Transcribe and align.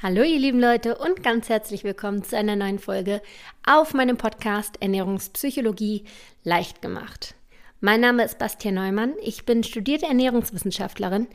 Hallo 0.00 0.22
ihr 0.22 0.38
lieben 0.38 0.60
Leute 0.60 0.96
und 0.96 1.24
ganz 1.24 1.48
herzlich 1.48 1.82
willkommen 1.82 2.22
zu 2.22 2.36
einer 2.36 2.54
neuen 2.54 2.78
Folge 2.78 3.20
auf 3.66 3.94
meinem 3.94 4.16
Podcast 4.16 4.80
Ernährungspsychologie 4.80 6.04
leicht 6.44 6.80
gemacht. 6.80 7.34
Mein 7.80 8.00
Name 8.00 8.22
ist 8.22 8.38
Bastian 8.38 8.76
Neumann, 8.76 9.14
ich 9.20 9.44
bin 9.44 9.64
studierte 9.64 10.06
Ernährungswissenschaftlerin 10.06 11.26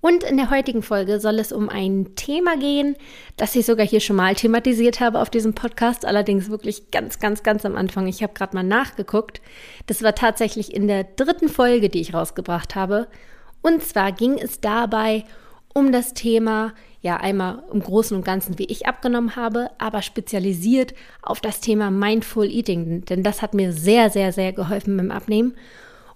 und 0.00 0.22
in 0.22 0.36
der 0.36 0.50
heutigen 0.50 0.84
Folge 0.84 1.18
soll 1.18 1.40
es 1.40 1.50
um 1.50 1.68
ein 1.68 2.14
Thema 2.14 2.56
gehen, 2.56 2.94
das 3.36 3.56
ich 3.56 3.66
sogar 3.66 3.84
hier 3.84 3.98
schon 3.98 4.14
mal 4.14 4.36
thematisiert 4.36 5.00
habe 5.00 5.18
auf 5.18 5.28
diesem 5.28 5.54
Podcast, 5.54 6.04
allerdings 6.04 6.48
wirklich 6.48 6.92
ganz, 6.92 7.18
ganz, 7.18 7.42
ganz 7.42 7.66
am 7.66 7.74
Anfang. 7.74 8.06
Ich 8.06 8.22
habe 8.22 8.32
gerade 8.32 8.54
mal 8.54 8.62
nachgeguckt. 8.62 9.42
Das 9.88 10.04
war 10.04 10.14
tatsächlich 10.14 10.72
in 10.72 10.86
der 10.86 11.02
dritten 11.02 11.48
Folge, 11.48 11.88
die 11.88 12.00
ich 12.00 12.14
rausgebracht 12.14 12.76
habe. 12.76 13.08
Und 13.60 13.82
zwar 13.82 14.12
ging 14.12 14.38
es 14.38 14.60
dabei 14.60 15.24
um 15.24 15.43
das 15.92 16.14
Thema 16.14 16.72
ja 17.00 17.18
einmal 17.18 17.62
im 17.72 17.80
Großen 17.80 18.16
und 18.16 18.24
Ganzen, 18.24 18.58
wie 18.58 18.64
ich 18.64 18.86
abgenommen 18.86 19.36
habe, 19.36 19.70
aber 19.78 20.02
spezialisiert 20.02 20.94
auf 21.20 21.40
das 21.40 21.60
Thema 21.60 21.90
Mindful 21.90 22.50
Eating, 22.50 23.04
denn 23.04 23.22
das 23.22 23.42
hat 23.42 23.54
mir 23.54 23.72
sehr, 23.72 24.08
sehr, 24.08 24.32
sehr 24.32 24.52
geholfen 24.52 24.96
beim 24.96 25.10
Abnehmen. 25.10 25.54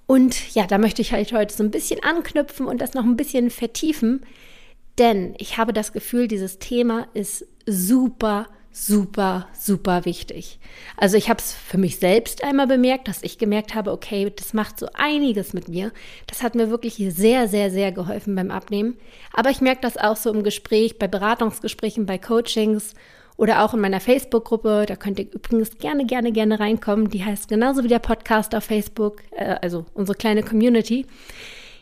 Und 0.06 0.54
ja, 0.54 0.66
da 0.66 0.78
möchte 0.78 1.02
ich 1.02 1.12
halt 1.12 1.32
heute 1.32 1.54
so 1.54 1.62
ein 1.62 1.70
bisschen 1.70 2.02
anknüpfen 2.02 2.66
und 2.66 2.80
das 2.80 2.94
noch 2.94 3.04
ein 3.04 3.16
bisschen 3.16 3.50
vertiefen, 3.50 4.22
denn 4.98 5.34
ich 5.38 5.58
habe 5.58 5.72
das 5.72 5.92
Gefühl, 5.92 6.28
dieses 6.28 6.58
Thema 6.58 7.06
ist 7.12 7.46
super 7.66 8.46
super, 8.86 9.46
super 9.52 10.04
wichtig. 10.04 10.58
Also 10.96 11.16
ich 11.16 11.28
habe 11.28 11.38
es 11.38 11.52
für 11.52 11.78
mich 11.78 11.98
selbst 11.98 12.44
einmal 12.44 12.66
bemerkt, 12.66 13.08
dass 13.08 13.22
ich 13.22 13.38
gemerkt 13.38 13.74
habe, 13.74 13.92
okay, 13.92 14.32
das 14.34 14.52
macht 14.54 14.78
so 14.78 14.88
einiges 14.94 15.52
mit 15.52 15.68
mir. 15.68 15.92
Das 16.26 16.42
hat 16.42 16.54
mir 16.54 16.70
wirklich 16.70 16.96
sehr, 16.96 17.48
sehr, 17.48 17.70
sehr 17.70 17.92
geholfen 17.92 18.34
beim 18.34 18.50
Abnehmen. 18.50 18.96
Aber 19.32 19.50
ich 19.50 19.60
merke 19.60 19.80
das 19.82 19.96
auch 19.96 20.16
so 20.16 20.32
im 20.32 20.42
Gespräch, 20.42 20.98
bei 20.98 21.08
Beratungsgesprächen, 21.08 22.06
bei 22.06 22.18
Coachings 22.18 22.94
oder 23.36 23.64
auch 23.64 23.74
in 23.74 23.80
meiner 23.80 24.00
Facebook-Gruppe. 24.00 24.84
Da 24.86 24.96
könnt 24.96 25.18
ihr 25.18 25.32
übrigens 25.32 25.78
gerne, 25.78 26.06
gerne, 26.06 26.32
gerne 26.32 26.60
reinkommen. 26.60 27.10
Die 27.10 27.24
heißt 27.24 27.48
genauso 27.48 27.84
wie 27.84 27.88
der 27.88 28.00
Podcast 28.00 28.54
auf 28.54 28.64
Facebook, 28.64 29.22
äh, 29.32 29.56
also 29.62 29.86
unsere 29.94 30.16
kleine 30.16 30.42
Community. 30.42 31.06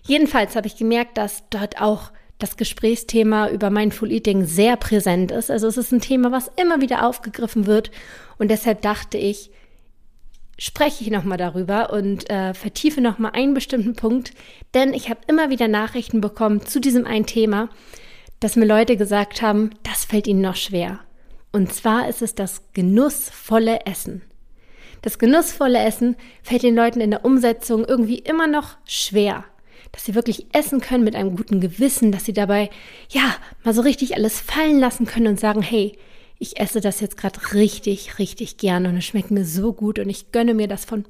Jedenfalls 0.07 0.55
habe 0.55 0.67
ich 0.67 0.77
gemerkt, 0.77 1.19
dass 1.19 1.45
dort 1.51 1.81
auch 1.81 2.11
das 2.39 2.57
Gesprächsthema 2.57 3.49
über 3.49 3.71
Mindful 3.71 4.13
Eating 4.13 4.45
sehr 4.45 4.77
präsent 4.77 5.31
ist. 5.31 5.51
Also 5.51 5.67
es 5.67 5.77
ist 5.77 5.93
ein 5.93 6.01
Thema, 6.01 6.33
was 6.33 6.51
immer 6.57 6.81
wieder 6.81 7.07
aufgegriffen 7.07 7.67
wird. 7.67 7.91
Und 8.39 8.51
deshalb 8.51 8.83
dachte 8.83 9.17
ich, 9.17 9.51
spreche 10.59 11.05
ich 11.05 11.11
nochmal 11.11 11.39
darüber 11.39 11.93
und 11.93 12.29
äh, 12.31 12.55
vertiefe 12.55 13.01
nochmal 13.01 13.33
einen 13.35 13.55
bestimmten 13.55 13.95
Punkt. 13.95 14.33
Denn 14.75 14.93
ich 14.93 15.09
habe 15.09 15.21
immer 15.27 15.51
wieder 15.51 15.69
Nachrichten 15.69 16.21
bekommen 16.21 16.65
zu 16.67 16.81
diesem 16.81 17.07
einen 17.07 17.27
Thema, 17.27 17.71
dass 18.41 18.57
mir 18.57 18.67
Leute 18.67 18.99
gesagt 18.99 19.41
haben, 19.41 19.71
das 19.83 20.05
fällt 20.05 20.27
ihnen 20.27 20.43
noch 20.43 20.57
schwer. 20.57 21.01
Und 21.53 21.73
zwar 21.73 22.09
ist 22.09 22.21
es 22.21 22.35
das 22.35 22.73
genussvolle 22.75 23.87
Essen. 23.87 24.21
Das 25.01 25.19
genussvolle 25.19 25.79
Essen 25.79 26.17
fällt 26.43 26.65
den 26.65 26.75
Leuten 26.75 27.01
in 27.01 27.11
der 27.11 27.25
Umsetzung 27.25 27.85
irgendwie 27.85 28.19
immer 28.19 28.47
noch 28.47 28.77
schwer 28.85 29.45
dass 29.97 30.05
sie 30.05 30.15
wirklich 30.15 30.47
essen 30.53 30.83
können 30.83 31.05
mit 31.05 31.17
einem 31.17 31.37
guten 31.37 31.59
Gewissen, 31.59 32.13
dass 32.13 32.27
sie 32.27 32.35
dabei, 32.35 32.69
ja, 33.09 33.35
mal 33.65 33.73
so 33.73 33.81
richtig 33.81 34.15
alles 34.15 34.39
fallen 34.39 34.79
lassen 34.79 35.07
können 35.07 35.27
und 35.27 35.41
sagen, 35.41 35.63
hey, 35.63 35.97
ich 36.39 36.61
esse 36.61 36.83
das 36.83 37.01
jetzt 37.01 37.17
gerade 37.17 37.55
richtig, 37.55 38.19
richtig 38.19 38.59
gerne 38.59 38.91
und 38.91 38.99
es 38.99 39.07
schmeckt 39.07 39.31
mir 39.31 39.47
so 39.47 39.73
gut 39.73 39.99
und 39.99 40.11
ich 40.11 40.33
gönne 40.33 40.53
mir 40.53 40.69
das 40.69 40.85
von 40.85 41.07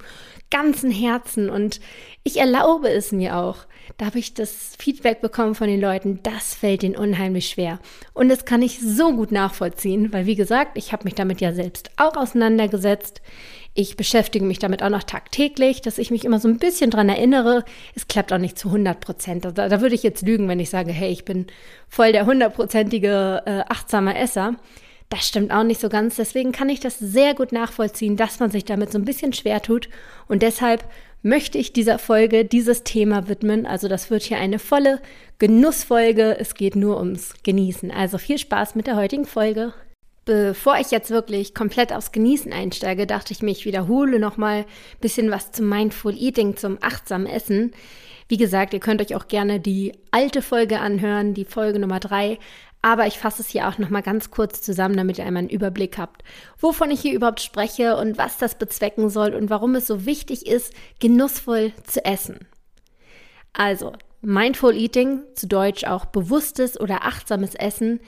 ganzem 0.53 0.93
Herzen 0.93 1.51
und 1.51 1.81
ich 2.23 2.37
erlaube 2.37 2.89
es 2.89 3.11
mir 3.11 3.37
auch. 3.37 3.67
Da 3.97 4.07
habe 4.07 4.21
ich 4.21 4.35
das 4.35 4.77
Feedback 4.79 5.21
bekommen 5.21 5.57
von 5.57 5.67
den 5.67 5.81
Leuten, 5.81 6.21
das 6.23 6.55
fällt 6.55 6.85
ihnen 6.85 6.95
unheimlich 6.95 7.49
schwer. 7.49 7.81
Und 8.15 8.29
das 8.29 8.45
kann 8.45 8.63
ich 8.63 8.79
so 8.79 9.13
gut 9.17 9.33
nachvollziehen, 9.33 10.13
weil 10.13 10.27
wie 10.27 10.37
gesagt, 10.37 10.79
ich 10.79 10.93
habe 10.93 11.03
mich 11.03 11.17
damit 11.17 11.41
ja 11.41 11.53
selbst 11.53 11.91
auch 11.97 12.17
auseinandergesetzt. 12.17 13.21
Ich 13.79 13.95
beschäftige 13.95 14.47
mich 14.47 14.59
damit 14.59 14.83
auch 14.83 14.89
noch 14.89 15.03
tagtäglich, 15.03 15.83
dass 15.83 15.99
ich 15.99 16.11
mich 16.11 16.25
immer 16.25 16.41
so 16.41 16.49
ein 16.49 16.57
bisschen 16.57 16.91
dran 16.91 17.11
erinnere. 17.11 17.63
Es 17.95 18.09
klappt 18.09 18.33
auch 18.33 18.39
nicht 18.39 18.59
zu 18.59 18.69
100 18.69 19.01
Prozent. 19.01 19.45
Da, 19.45 19.51
da, 19.51 19.81
würde 19.83 19.95
ich 19.95 20.03
jetzt 20.03 20.23
lügen, 20.23 20.49
wenn 20.49 20.61
ich 20.61 20.71
sage, 20.71 20.93
hey, 20.93 21.13
ich 21.13 21.27
bin 21.27 21.47
voll 21.87 22.13
der 22.13 22.25
hundertprozentige 22.25 23.43
äh, 23.45 23.61
achtsame 23.69 24.17
Esser. 24.17 24.55
Das 25.11 25.29
stimmt 25.29 25.53
auch 25.53 25.63
nicht 25.63 25.79
so 25.79 25.91
ganz. 25.91 26.17
Deswegen 26.17 26.53
kann 26.53 26.71
ich 26.71 26.81
das 26.81 26.99
sehr 26.99 27.35
gut 27.35 27.53
nachvollziehen, 27.53 28.17
dass 28.17 28.41
man 28.41 28.51
sich 28.51 28.65
damit 28.65 28.91
so 28.91 28.99
ein 28.99 29.05
bisschen 29.05 29.35
schwer 29.35 29.61
tut. 29.61 29.91
Und 30.27 30.41
deshalb 30.41 30.83
möchte 31.23 31.59
ich 31.59 31.75
dieser 31.75 31.99
Folge 31.99 32.47
dieses 32.47 32.83
Thema 32.83 33.29
widmen. 33.29 33.67
Also 33.67 33.89
das 33.89 34.09
wird 34.09 34.23
hier 34.23 34.39
eine 34.39 34.59
volle 34.59 35.03
Genussfolge. 35.39 36.39
Es 36.41 36.55
geht 36.55 36.77
nur 36.77 36.97
ums 36.97 37.35
Genießen. 37.43 37.91
Also 37.91 38.17
viel 38.17 38.39
Spaß 38.39 38.75
mit 38.75 38.87
der 38.87 38.97
heutigen 38.97 39.27
Folge. 39.27 39.75
Bevor 40.27 40.77
ich 40.81 40.91
jetzt 40.91 41.11
wirklich 41.11 41.55
komplett 41.55 41.93
aufs 41.93 42.11
Genießen 42.11 42.53
einsteige, 42.53 43.07
dachte 43.07 43.33
ich 43.33 43.43
mir, 43.43 43.53
ich 43.53 43.65
wiederhole 43.65 44.19
nochmal 44.19 44.63
ein 44.63 45.01
bisschen 45.01 45.31
was 45.31 45.53
zum 45.53 45.69
Mindful 45.69 46.17
Eating, 46.19 46.57
zum 46.57 46.79
achtsamen 46.81 47.29
Essen. 47.29 47.73
Wie 48.27 48.37
gesagt, 48.37 48.75
ihr 48.75 48.81
könnt 48.81 49.01
euch 49.01 49.15
auch 49.15 49.29
gerne 49.29 49.61
die 49.61 49.93
alte 50.11 50.43
Folge 50.43 50.81
anhören, 50.81 51.33
die 51.33 51.45
Folge 51.45 51.79
Nummer 51.79 52.01
drei. 52.01 52.41
Aber 52.83 53.07
ich 53.07 53.19
fasse 53.19 53.41
es 53.41 53.49
hier 53.49 53.69
auch 53.69 53.79
nochmal 53.79 54.03
ganz 54.03 54.33
kurz 54.33 54.63
zusammen, 54.63 54.97
damit 54.97 55.19
ihr 55.19 55.25
einmal 55.25 55.43
einen 55.43 55.49
Überblick 55.49 55.97
habt, 55.97 56.25
wovon 56.59 56.91
ich 56.91 57.01
hier 57.01 57.15
überhaupt 57.15 57.41
spreche 57.41 57.97
und 57.97 58.19
was 58.19 58.37
das 58.37 58.59
bezwecken 58.59 59.11
soll 59.11 59.33
und 59.33 59.49
warum 59.49 59.77
es 59.77 59.87
so 59.87 60.07
wichtig 60.07 60.47
ist, 60.47 60.75
genussvoll 60.99 61.73
zu 61.85 62.05
essen. 62.05 62.49
Also, 63.53 63.93
Mindful 64.23 64.75
Eating, 64.75 65.21
zu 65.37 65.47
Deutsch 65.47 65.85
auch 65.85 66.05
bewusstes 66.05 66.81
oder 66.81 67.05
achtsames 67.05 67.55
Essen, 67.55 68.01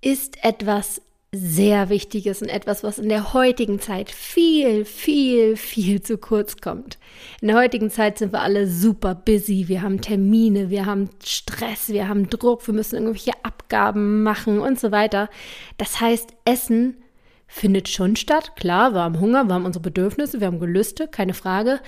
ist 0.00 0.44
etwas 0.44 1.00
sehr 1.34 1.88
Wichtiges 1.88 2.42
und 2.42 2.48
etwas, 2.50 2.84
was 2.84 2.98
in 2.98 3.08
der 3.08 3.32
heutigen 3.32 3.80
Zeit 3.80 4.10
viel, 4.10 4.84
viel, 4.84 5.56
viel 5.56 6.02
zu 6.02 6.18
kurz 6.18 6.58
kommt. 6.58 6.98
In 7.40 7.48
der 7.48 7.56
heutigen 7.56 7.90
Zeit 7.90 8.18
sind 8.18 8.34
wir 8.34 8.42
alle 8.42 8.66
super 8.68 9.14
busy. 9.14 9.66
Wir 9.66 9.80
haben 9.80 10.02
Termine, 10.02 10.68
wir 10.68 10.84
haben 10.84 11.08
Stress, 11.24 11.88
wir 11.88 12.06
haben 12.06 12.28
Druck, 12.28 12.66
wir 12.66 12.74
müssen 12.74 12.96
irgendwelche 12.96 13.32
Abgaben 13.44 14.22
machen 14.22 14.60
und 14.60 14.78
so 14.78 14.92
weiter. 14.92 15.30
Das 15.78 16.02
heißt, 16.02 16.34
Essen 16.44 16.98
findet 17.46 17.88
schon 17.88 18.14
statt. 18.16 18.54
Klar, 18.56 18.92
wir 18.92 19.00
haben 19.00 19.18
Hunger, 19.18 19.44
wir 19.44 19.54
haben 19.54 19.64
unsere 19.64 19.82
Bedürfnisse, 19.82 20.40
wir 20.40 20.48
haben 20.48 20.60
Gelüste, 20.60 21.08
keine 21.08 21.32
Frage. 21.32 21.80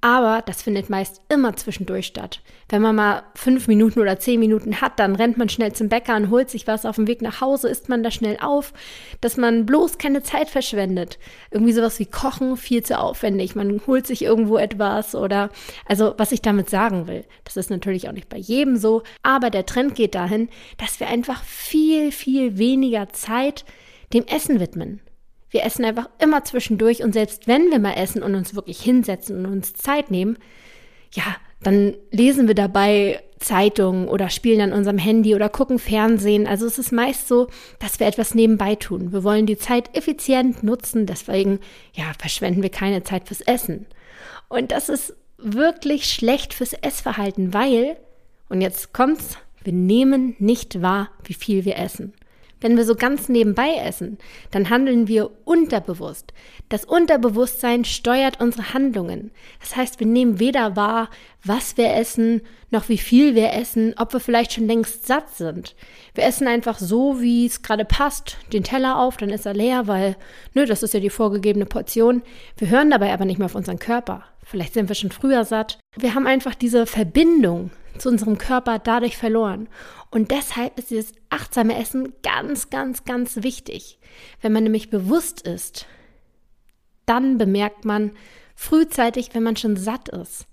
Aber 0.00 0.42
das 0.46 0.62
findet 0.62 0.90
meist 0.90 1.22
immer 1.28 1.56
zwischendurch 1.56 2.06
statt. 2.06 2.40
Wenn 2.68 2.82
man 2.82 2.94
mal 2.94 3.24
fünf 3.34 3.66
Minuten 3.66 3.98
oder 3.98 4.20
zehn 4.20 4.38
Minuten 4.38 4.80
hat, 4.80 5.00
dann 5.00 5.16
rennt 5.16 5.38
man 5.38 5.48
schnell 5.48 5.72
zum 5.72 5.88
Bäcker 5.88 6.14
und 6.14 6.30
holt 6.30 6.50
sich 6.50 6.68
was 6.68 6.86
auf 6.86 6.96
dem 6.96 7.08
Weg 7.08 7.20
nach 7.20 7.40
Hause, 7.40 7.68
isst 7.68 7.88
man 7.88 8.04
da 8.04 8.12
schnell 8.12 8.38
auf, 8.40 8.72
dass 9.20 9.36
man 9.36 9.66
bloß 9.66 9.98
keine 9.98 10.22
Zeit 10.22 10.50
verschwendet. 10.50 11.18
Irgendwie 11.50 11.72
sowas 11.72 11.98
wie 11.98 12.06
Kochen 12.06 12.56
viel 12.56 12.84
zu 12.84 12.96
aufwendig. 12.96 13.56
Man 13.56 13.80
holt 13.88 14.06
sich 14.06 14.22
irgendwo 14.22 14.56
etwas 14.56 15.16
oder, 15.16 15.50
also 15.86 16.14
was 16.16 16.30
ich 16.30 16.42
damit 16.42 16.70
sagen 16.70 17.08
will, 17.08 17.24
das 17.42 17.56
ist 17.56 17.70
natürlich 17.70 18.08
auch 18.08 18.12
nicht 18.12 18.28
bei 18.28 18.38
jedem 18.38 18.76
so, 18.76 19.02
aber 19.24 19.50
der 19.50 19.66
Trend 19.66 19.96
geht 19.96 20.14
dahin, 20.14 20.48
dass 20.76 21.00
wir 21.00 21.08
einfach 21.08 21.42
viel, 21.42 22.12
viel 22.12 22.56
weniger 22.56 23.08
Zeit 23.08 23.64
dem 24.12 24.24
Essen 24.26 24.60
widmen. 24.60 25.00
Wir 25.50 25.64
essen 25.64 25.84
einfach 25.84 26.08
immer 26.18 26.44
zwischendurch 26.44 27.02
und 27.02 27.12
selbst 27.12 27.46
wenn 27.46 27.70
wir 27.70 27.78
mal 27.78 27.94
essen 27.94 28.22
und 28.22 28.34
uns 28.34 28.54
wirklich 28.54 28.80
hinsetzen 28.80 29.44
und 29.44 29.52
uns 29.52 29.74
Zeit 29.74 30.10
nehmen, 30.10 30.38
ja, 31.12 31.24
dann 31.62 31.94
lesen 32.10 32.46
wir 32.46 32.54
dabei 32.54 33.22
Zeitungen 33.38 34.08
oder 34.08 34.30
spielen 34.30 34.60
an 34.60 34.72
unserem 34.72 34.98
Handy 34.98 35.34
oder 35.34 35.48
gucken 35.48 35.78
Fernsehen. 35.78 36.46
Also 36.46 36.66
es 36.66 36.78
ist 36.78 36.92
meist 36.92 37.28
so, 37.28 37.48
dass 37.78 37.98
wir 37.98 38.06
etwas 38.06 38.34
nebenbei 38.34 38.74
tun. 38.74 39.12
Wir 39.12 39.24
wollen 39.24 39.46
die 39.46 39.58
Zeit 39.58 39.96
effizient 39.96 40.62
nutzen, 40.62 41.06
deswegen 41.06 41.60
ja, 41.94 42.12
verschwenden 42.18 42.62
wir 42.62 42.70
keine 42.70 43.02
Zeit 43.02 43.28
fürs 43.28 43.40
Essen. 43.40 43.86
Und 44.48 44.72
das 44.72 44.88
ist 44.88 45.14
wirklich 45.38 46.12
schlecht 46.12 46.54
fürs 46.54 46.72
Essverhalten, 46.72 47.54
weil 47.54 47.96
und 48.48 48.60
jetzt 48.60 48.92
kommt's, 48.92 49.36
wir 49.62 49.72
nehmen 49.72 50.34
nicht 50.38 50.80
wahr, 50.80 51.10
wie 51.24 51.34
viel 51.34 51.64
wir 51.64 51.76
essen. 51.76 52.14
Wenn 52.60 52.76
wir 52.76 52.84
so 52.84 52.94
ganz 52.94 53.28
nebenbei 53.28 53.74
essen, 53.76 54.18
dann 54.50 54.70
handeln 54.70 55.06
wir 55.06 55.30
unterbewusst. 55.44 56.32
Das 56.68 56.84
Unterbewusstsein 56.84 57.84
steuert 57.84 58.40
unsere 58.40 58.74
Handlungen. 58.74 59.30
Das 59.60 59.76
heißt, 59.76 60.00
wir 60.00 60.06
nehmen 60.06 60.40
weder 60.40 60.74
wahr, 60.76 61.08
was 61.44 61.76
wir 61.76 61.94
essen, 61.94 62.42
noch 62.70 62.88
wie 62.88 62.98
viel 62.98 63.34
wir 63.34 63.52
essen, 63.52 63.94
ob 63.96 64.12
wir 64.12 64.20
vielleicht 64.20 64.52
schon 64.52 64.66
längst 64.66 65.06
satt 65.06 65.34
sind. 65.34 65.76
Wir 66.14 66.24
essen 66.24 66.48
einfach 66.48 66.78
so, 66.78 67.20
wie 67.20 67.46
es 67.46 67.62
gerade 67.62 67.84
passt, 67.84 68.36
den 68.52 68.64
Teller 68.64 68.98
auf, 68.98 69.16
dann 69.16 69.30
ist 69.30 69.46
er 69.46 69.54
leer, 69.54 69.86
weil, 69.86 70.16
nö, 70.54 70.66
das 70.66 70.82
ist 70.82 70.94
ja 70.94 71.00
die 71.00 71.10
vorgegebene 71.10 71.66
Portion. 71.66 72.22
Wir 72.56 72.70
hören 72.70 72.90
dabei 72.90 73.12
aber 73.12 73.24
nicht 73.24 73.38
mehr 73.38 73.46
auf 73.46 73.54
unseren 73.54 73.78
Körper. 73.78 74.24
Vielleicht 74.44 74.74
sind 74.74 74.88
wir 74.88 74.96
schon 74.96 75.12
früher 75.12 75.44
satt. 75.44 75.78
Wir 75.96 76.14
haben 76.14 76.26
einfach 76.26 76.54
diese 76.54 76.86
Verbindung 76.86 77.70
zu 77.98 78.08
unserem 78.08 78.38
Körper 78.38 78.78
dadurch 78.78 79.16
verloren. 79.16 79.68
Und 80.10 80.30
deshalb 80.30 80.78
ist 80.78 80.90
dieses 80.90 81.12
achtsame 81.30 81.78
Essen 81.78 82.14
ganz, 82.22 82.70
ganz, 82.70 83.04
ganz 83.04 83.42
wichtig. 83.42 83.98
Wenn 84.40 84.52
man 84.52 84.62
nämlich 84.62 84.90
bewusst 84.90 85.42
ist, 85.42 85.86
dann 87.06 87.38
bemerkt 87.38 87.84
man 87.84 88.12
frühzeitig, 88.54 89.30
wenn 89.34 89.42
man 89.42 89.56
schon 89.56 89.76
satt 89.76 90.08
ist. 90.08 90.46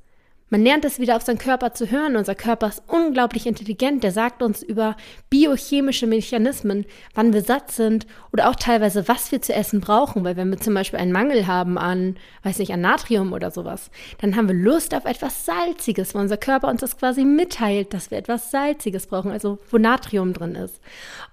Man 0.49 0.63
lernt 0.63 0.85
es 0.85 0.99
wieder 0.99 1.15
auf 1.15 1.23
seinen 1.23 1.39
Körper 1.39 1.73
zu 1.73 1.89
hören. 1.89 2.15
Unser 2.15 2.35
Körper 2.35 2.67
ist 2.67 2.83
unglaublich 2.85 3.47
intelligent. 3.47 4.03
Der 4.03 4.11
sagt 4.11 4.43
uns 4.43 4.61
über 4.61 4.95
biochemische 5.31 6.05
Mechanismen, 6.05 6.85
wann 7.15 7.33
wir 7.33 7.41
satt 7.41 7.71
sind 7.71 8.05
oder 8.31 8.47
auch 8.49 8.55
teilweise, 8.55 9.07
was 9.07 9.31
wir 9.31 9.41
zu 9.41 9.55
essen 9.55 9.81
brauchen. 9.81 10.23
Weil 10.23 10.35
wenn 10.35 10.51
wir 10.51 10.59
zum 10.59 10.75
Beispiel 10.75 10.99
einen 10.99 11.11
Mangel 11.11 11.47
haben 11.47 11.79
an, 11.79 12.17
weiß 12.43 12.59
nicht, 12.59 12.71
an 12.71 12.81
Natrium 12.81 13.33
oder 13.33 13.49
sowas, 13.49 13.89
dann 14.19 14.35
haben 14.35 14.47
wir 14.47 14.53
Lust 14.53 14.93
auf 14.93 15.05
etwas 15.05 15.45
Salziges, 15.45 16.13
weil 16.13 16.21
unser 16.21 16.37
Körper 16.37 16.67
uns 16.67 16.81
das 16.81 16.95
quasi 16.95 17.25
mitteilt, 17.25 17.95
dass 17.95 18.11
wir 18.11 18.19
etwas 18.19 18.51
Salziges 18.51 19.07
brauchen, 19.07 19.31
also 19.31 19.57
wo 19.71 19.79
Natrium 19.79 20.33
drin 20.33 20.53
ist. 20.53 20.79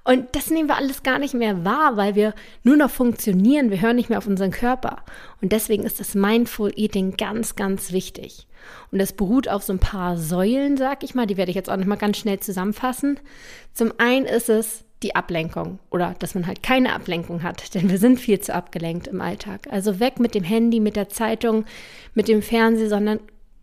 Und 0.05 0.35
das 0.35 0.49
nehmen 0.49 0.71
wir 0.71 0.77
alles 0.77 1.03
gar 1.03 1.19
nicht 1.19 1.35
mehr 1.35 1.67
wahr, 1.67 1.99
weil 1.99 2.15
wir 2.15 2.33
nur 2.63 2.79
noch 2.79 2.91
funktionieren. 2.91 3.71
Wir 3.71 3.83
hören 3.83 3.97
nicht 3.97 4.09
mehr 4.09 4.19
auf 4.19 4.27
unseren 4.27 4.53
Körper. 4.53 5.03
Und 5.43 5.53
deswegen 5.53 5.85
ist 5.85 6.01
das 6.01 6.15
Mindful 6.15 6.73
Eating 6.77 7.19
ganz, 7.19 7.57
ganz 7.57 7.93
wichtig. 7.93 8.47
Und 8.91 9.01
das 9.01 9.13
beruht 9.13 9.49
auf 9.49 9.63
so 9.63 9.73
ein 9.73 9.79
paar 9.79 10.17
Säulen, 10.17 10.77
sag 10.77 11.05
ich 11.05 11.15
mal, 11.15 11.27
die 11.27 11.37
werde 11.37 11.51
ich 11.51 11.57
jetzt 11.57 11.71
auch 11.71 11.77
nochmal 11.77 11.99
ganz 11.99 12.19
schnell 12.19 12.41
zusammenfassen. 12.41 13.19
Zum 13.73 13.93
einen 13.99 14.27
ist 14.27 14.49
es 14.49 14.85
die 15.03 15.17
Ablenkung 15.17 15.79
oder 15.91 16.15
dass 16.19 16.35
man 16.35 16.47
halt 16.47 16.63
keine 16.63 16.93
Ablenkung 16.95 17.43
hat, 17.43 17.75
denn 17.75 17.91
wir 17.91 17.99
sind 17.99 18.21
viel 18.21 18.41
zu 18.41 18.55
abgelenkt 18.55 19.09
im 19.09 19.21
Alltag. 19.21 19.69
Also 19.71 20.01
weg 20.01 20.21
mit 20.21 20.35
dem 20.35 20.45
Handy, 20.45 20.81
mit 20.81 20.97
der 20.97 21.09
Zeitung, 21.09 21.65
mit 22.15 22.29
dem 22.29 22.43
Fernsehen, 22.43 22.89
sondern 22.89 23.21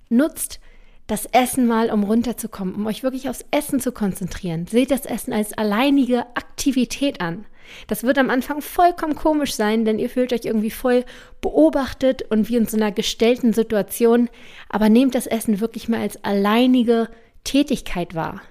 nutzt 0.09 0.59
das 1.07 1.25
Essen 1.25 1.65
mal, 1.65 1.89
um 1.89 2.03
runterzukommen, 2.03 2.75
um 2.75 2.85
euch 2.85 3.01
wirklich 3.01 3.29
aufs 3.29 3.45
Essen 3.49 3.79
zu 3.79 3.91
konzentrieren. 3.91 4.67
Seht 4.67 4.91
das 4.91 5.05
Essen 5.05 5.33
als 5.33 5.57
alleinige 5.57 6.19
Aktivität 6.35 7.19
an. 7.19 7.45
Das 7.87 8.03
wird 8.03 8.17
am 8.17 8.29
Anfang 8.29 8.61
vollkommen 8.61 9.15
komisch 9.15 9.53
sein, 9.53 9.85
denn 9.85 9.99
ihr 9.99 10.09
fühlt 10.09 10.33
euch 10.33 10.45
irgendwie 10.45 10.71
voll 10.71 11.05
beobachtet 11.41 12.23
und 12.29 12.49
wie 12.49 12.55
in 12.55 12.65
so 12.65 12.77
einer 12.77 12.91
gestellten 12.91 13.53
Situation, 13.53 14.29
aber 14.69 14.89
nehmt 14.89 15.15
das 15.15 15.27
Essen 15.27 15.59
wirklich 15.59 15.89
mal 15.89 16.01
als 16.01 16.23
alleinige 16.23 17.09
Tätigkeit 17.43 18.15
wahr. 18.15 18.41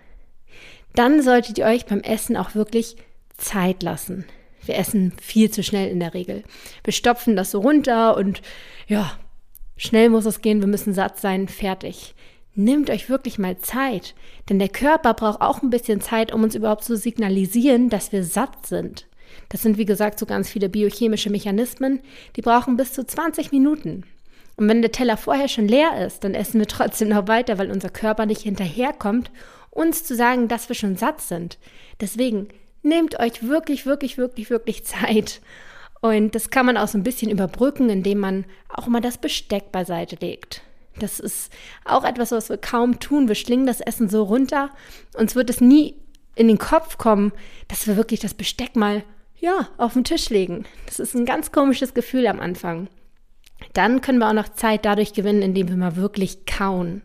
Dann 0.95 1.23
solltet 1.23 1.59
ihr 1.59 1.67
euch 1.67 1.87
beim 1.87 2.01
Essen 2.01 2.37
auch 2.37 2.55
wirklich 2.55 2.97
Zeit 3.37 3.83
lassen. 3.83 4.25
Wir 4.65 4.77
essen 4.77 5.13
viel 5.21 5.51
zu 5.51 5.63
schnell 5.63 5.89
in 5.89 6.01
der 6.01 6.15
Regel. 6.15 6.43
Wir 6.85 6.93
stopfen 6.93 7.37
das 7.37 7.51
so 7.51 7.61
runter 7.61 8.17
und 8.17 8.43
ja, 8.87 9.19
schnell 9.77 10.11
muss 10.11 10.27
es 10.27 10.41
gehen, 10.41 10.61
wir 10.61 10.67
müssen 10.69 10.93
satt 10.93 11.19
sein, 11.21 11.49
fertig. 11.49 12.15
Nehmt 12.61 12.91
euch 12.91 13.09
wirklich 13.09 13.39
mal 13.39 13.57
Zeit, 13.59 14.17
denn 14.49 14.59
der 14.59 14.69
Körper 14.69 15.15
braucht 15.15 15.41
auch 15.41 15.63
ein 15.63 15.71
bisschen 15.71 16.01
Zeit, 16.01 16.35
um 16.35 16.43
uns 16.43 16.57
überhaupt 16.57 16.83
zu 16.83 16.97
signalisieren, 16.97 17.89
dass 17.89 18.11
wir 18.11 18.25
satt 18.25 18.67
sind. 18.67 19.07
Das 19.49 19.63
sind, 19.63 19.79
wie 19.79 19.85
gesagt, 19.85 20.19
so 20.19 20.27
ganz 20.27 20.49
viele 20.49 20.69
biochemische 20.69 21.31
Mechanismen, 21.31 22.01
die 22.35 22.43
brauchen 22.43 22.77
bis 22.77 22.93
zu 22.93 23.07
20 23.07 23.53
Minuten. 23.53 24.03
Und 24.57 24.69
wenn 24.69 24.83
der 24.83 24.91
Teller 24.91 25.17
vorher 25.17 25.47
schon 25.47 25.69
leer 25.69 26.05
ist, 26.05 26.25
dann 26.25 26.35
essen 26.35 26.59
wir 26.59 26.67
trotzdem 26.67 27.11
noch 27.11 27.29
weiter, 27.29 27.59
weil 27.59 27.71
unser 27.71 27.91
Körper 27.91 28.27
nicht 28.27 28.41
hinterherkommt, 28.41 29.31
uns 29.71 30.03
zu 30.03 30.17
sagen, 30.17 30.49
dass 30.49 30.69
wir 30.69 30.75
schon 30.75 30.97
satt 30.97 31.21
sind. 31.21 31.59
Deswegen 32.01 32.49
nehmt 32.83 33.21
euch 33.21 33.47
wirklich, 33.47 33.87
wirklich, 33.87 34.19
wirklich, 34.19 34.51
wirklich 34.51 34.85
Zeit. 34.85 35.41
Und 36.01 36.35
das 36.35 36.51
kann 36.51 36.67
man 36.67 36.77
auch 36.77 36.89
so 36.89 36.99
ein 36.99 37.05
bisschen 37.05 37.31
überbrücken, 37.31 37.89
indem 37.89 38.19
man 38.19 38.47
auch 38.69 38.89
mal 38.89 39.01
das 39.01 39.17
Besteck 39.17 39.71
beiseite 39.71 40.17
legt. 40.21 40.63
Das 40.99 41.21
ist 41.21 41.53
auch 41.85 42.05
etwas, 42.05 42.33
was 42.33 42.49
wir 42.49 42.59
kaum 42.59 43.01
tun. 43.01 43.29
Wir 43.29 43.35
schlingen 43.35 43.67
das 43.67 43.81
Essen 43.81 44.09
so 44.09 44.25
runter. 44.25 44.71
Uns 45.15 45.35
wird 45.35 45.51
es 45.51 45.61
nie 45.61 45.95
in 46.35 46.49
den 46.49 46.59
Kopf 46.59 46.99
kommen, 46.99 47.33
dass 47.67 47.87
wir 47.87 47.97
wirklich 47.97 48.21
das 48.21 48.35
Besteck 48.35 48.77
mal 48.77 49.05
ja, 49.41 49.69
auf 49.77 49.95
den 49.95 50.05
Tisch 50.05 50.31
legen. 50.31 50.65
Das 50.87 50.99
ist 50.99 51.15
ein 51.15 51.27
ganz 51.27 51.53
komisches 51.53 51.95
Gefühl 51.95 52.27
am 52.27 52.41
Anfang. 52.41 52.89
Dann 53.73 54.01
können 54.01 54.19
wir 54.19 54.29
auch 54.29 54.35
noch 54.35 54.49
Zeit 54.49 54.85
dadurch 54.85 55.13
gewinnen, 55.13 55.43
indem 55.43 55.69
wir 55.69 55.77
mal 55.77 55.97
wirklich 55.97 56.47
kauen. 56.47 57.03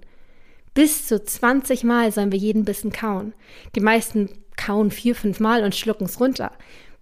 Bis 0.74 1.08
zu 1.08 1.24
20 1.24 1.84
Mal 1.84 2.12
sollen 2.12 2.32
wir 2.32 2.40
jeden 2.40 2.66
Bissen 2.66 2.92
kauen. 2.92 3.34
Die 3.76 3.80
meisten 3.80 4.30
kauen 4.58 4.92
vier, 4.92 5.16
fünf 5.16 5.40
Mal 5.40 5.64
und 5.64 5.76
schlucken 5.76 6.06
es 6.06 6.20
runter. 6.20 6.52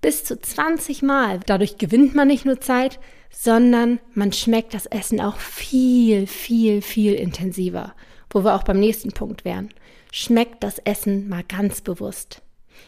Bis 0.01 0.23
zu 0.23 0.39
20 0.39 1.03
Mal. 1.03 1.39
Dadurch 1.45 1.77
gewinnt 1.77 2.15
man 2.15 2.27
nicht 2.27 2.45
nur 2.45 2.59
Zeit, 2.59 2.99
sondern 3.29 3.99
man 4.13 4.33
schmeckt 4.33 4.73
das 4.73 4.87
Essen 4.87 5.21
auch 5.21 5.37
viel, 5.37 6.27
viel, 6.27 6.81
viel 6.81 7.13
intensiver. 7.13 7.93
Wo 8.29 8.43
wir 8.43 8.55
auch 8.55 8.63
beim 8.63 8.79
nächsten 8.79 9.11
Punkt 9.11 9.45
wären. 9.45 9.69
Schmeckt 10.11 10.63
das 10.63 10.79
Essen 10.79 11.29
mal 11.29 11.43
ganz 11.43 11.81
bewusst. 11.81 12.41